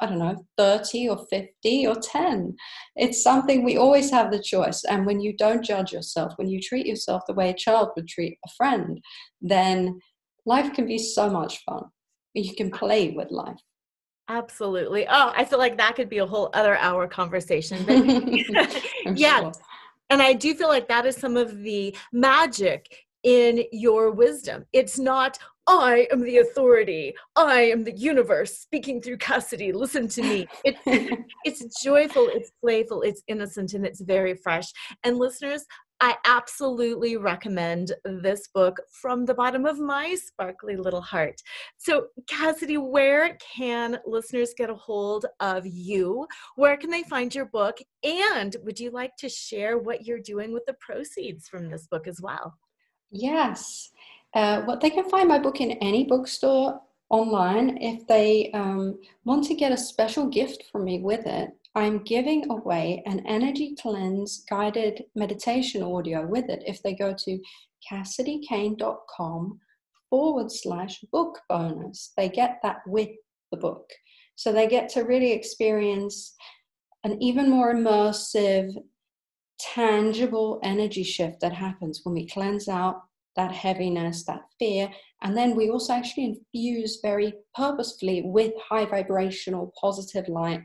[0.00, 2.56] i don't know 30 or 50 or 10
[2.96, 6.60] it's something we always have the choice and when you don't judge yourself when you
[6.60, 9.00] treat yourself the way a child would treat a friend
[9.42, 10.00] then
[10.46, 11.84] life can be so much fun
[12.34, 13.58] you can play with life
[14.28, 15.06] Absolutely.
[15.08, 17.84] Oh, I feel like that could be a whole other hour conversation.
[19.14, 19.40] yeah.
[19.40, 19.52] Sure.
[20.10, 24.64] And I do feel like that is some of the magic in your wisdom.
[24.72, 27.14] It's not, I am the authority.
[27.36, 29.72] I am the universe speaking through Cassady.
[29.72, 30.46] Listen to me.
[30.64, 30.76] It,
[31.44, 34.72] it's joyful, it's playful, it's innocent, and it's very fresh.
[35.04, 35.64] And listeners,
[36.02, 41.40] I absolutely recommend this book from the bottom of my sparkly little heart.
[41.78, 46.26] So, Cassady, where can listeners get a hold of you?
[46.56, 47.78] Where can they find your book?
[48.02, 52.08] And would you like to share what you're doing with the proceeds from this book
[52.08, 52.58] as well?
[53.12, 53.90] Yes.
[54.34, 56.80] Uh, well, they can find my book in any bookstore
[57.10, 57.78] online.
[57.80, 62.50] If they um, want to get a special gift from me with it, I'm giving
[62.50, 67.40] away an energy cleanse guided meditation audio with it if they go to
[67.90, 69.58] CassadyCayne.com
[70.10, 72.12] forward slash book bonus.
[72.16, 73.08] They get that with
[73.50, 73.88] the book.
[74.36, 76.34] So they get to really experience
[77.04, 78.74] an even more immersive,
[79.58, 83.02] tangible energy shift that happens when we cleanse out
[83.36, 84.90] that heaviness, that fear.
[85.22, 90.60] And then we also actually infuse very purposefully with high vibrational positive light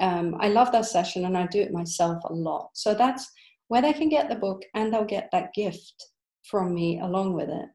[0.00, 2.70] um, I love that session and I do it myself a lot.
[2.74, 3.30] So that's
[3.68, 5.94] where they can get the book and they'll get that gift
[6.44, 7.68] from me along with it.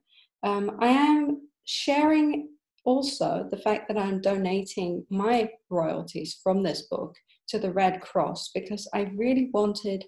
[0.43, 2.49] Um, I am sharing
[2.85, 7.15] also the fact that I'm donating my royalties from this book
[7.49, 10.05] to the Red Cross because I really wanted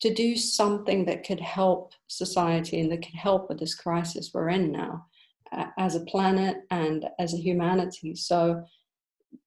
[0.00, 4.48] to do something that could help society and that could help with this crisis we're
[4.48, 5.06] in now
[5.52, 8.14] uh, as a planet and as a humanity.
[8.14, 8.64] So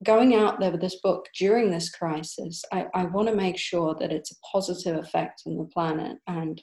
[0.02, 3.94] going out there with this book during this crisis, I, I want to make sure
[4.00, 6.18] that it's a positive effect on the planet.
[6.26, 6.62] And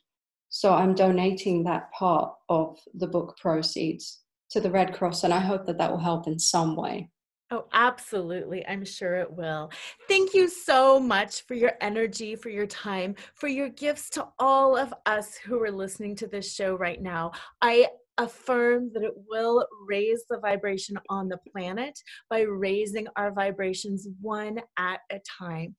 [0.50, 5.40] so I'm donating that part of the book proceeds to the Red Cross, and I
[5.40, 7.10] hope that that will help in some way.
[7.54, 8.66] Oh, absolutely.
[8.66, 9.72] I'm sure it will.
[10.08, 14.78] Thank you so much for your energy, for your time, for your gifts to all
[14.78, 17.34] of us who are listening to this show right now.
[17.62, 22.00] I affirm that it will raise the vibration on the planet
[22.30, 25.76] by raising our vibrations one at a time.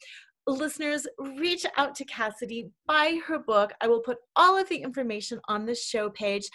[0.48, 1.06] Listeners,
[1.38, 3.72] reach out to Cassady, buy her book.
[3.80, 6.48] I will put all of the information on the show page.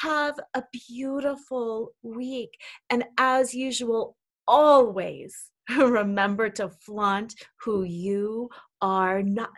[0.00, 2.58] Have a beautiful week.
[2.88, 4.16] And as usual,
[4.48, 8.48] always remember to flaunt who you
[8.80, 9.50] are not,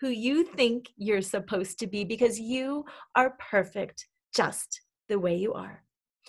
[0.00, 2.84] who you think you're supposed to be, because you
[3.16, 4.06] are perfect
[4.36, 5.82] just the way you are.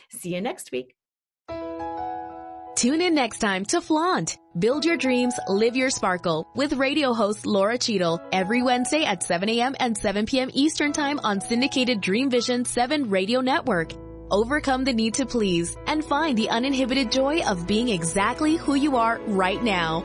[0.09, 0.95] See you next week.
[2.77, 4.37] Tune in next time to Flaunt.
[4.59, 9.49] Build your dreams, live your sparkle with radio host Laura Cheadle every Wednesday at 7
[9.49, 9.75] a.m.
[9.79, 10.51] and 7 p.m.
[10.53, 13.93] Eastern Time on syndicated Dream Vision 7 radio network.
[14.29, 18.97] Overcome the need to please and find the uninhibited joy of being exactly who you
[18.97, 20.03] are right now.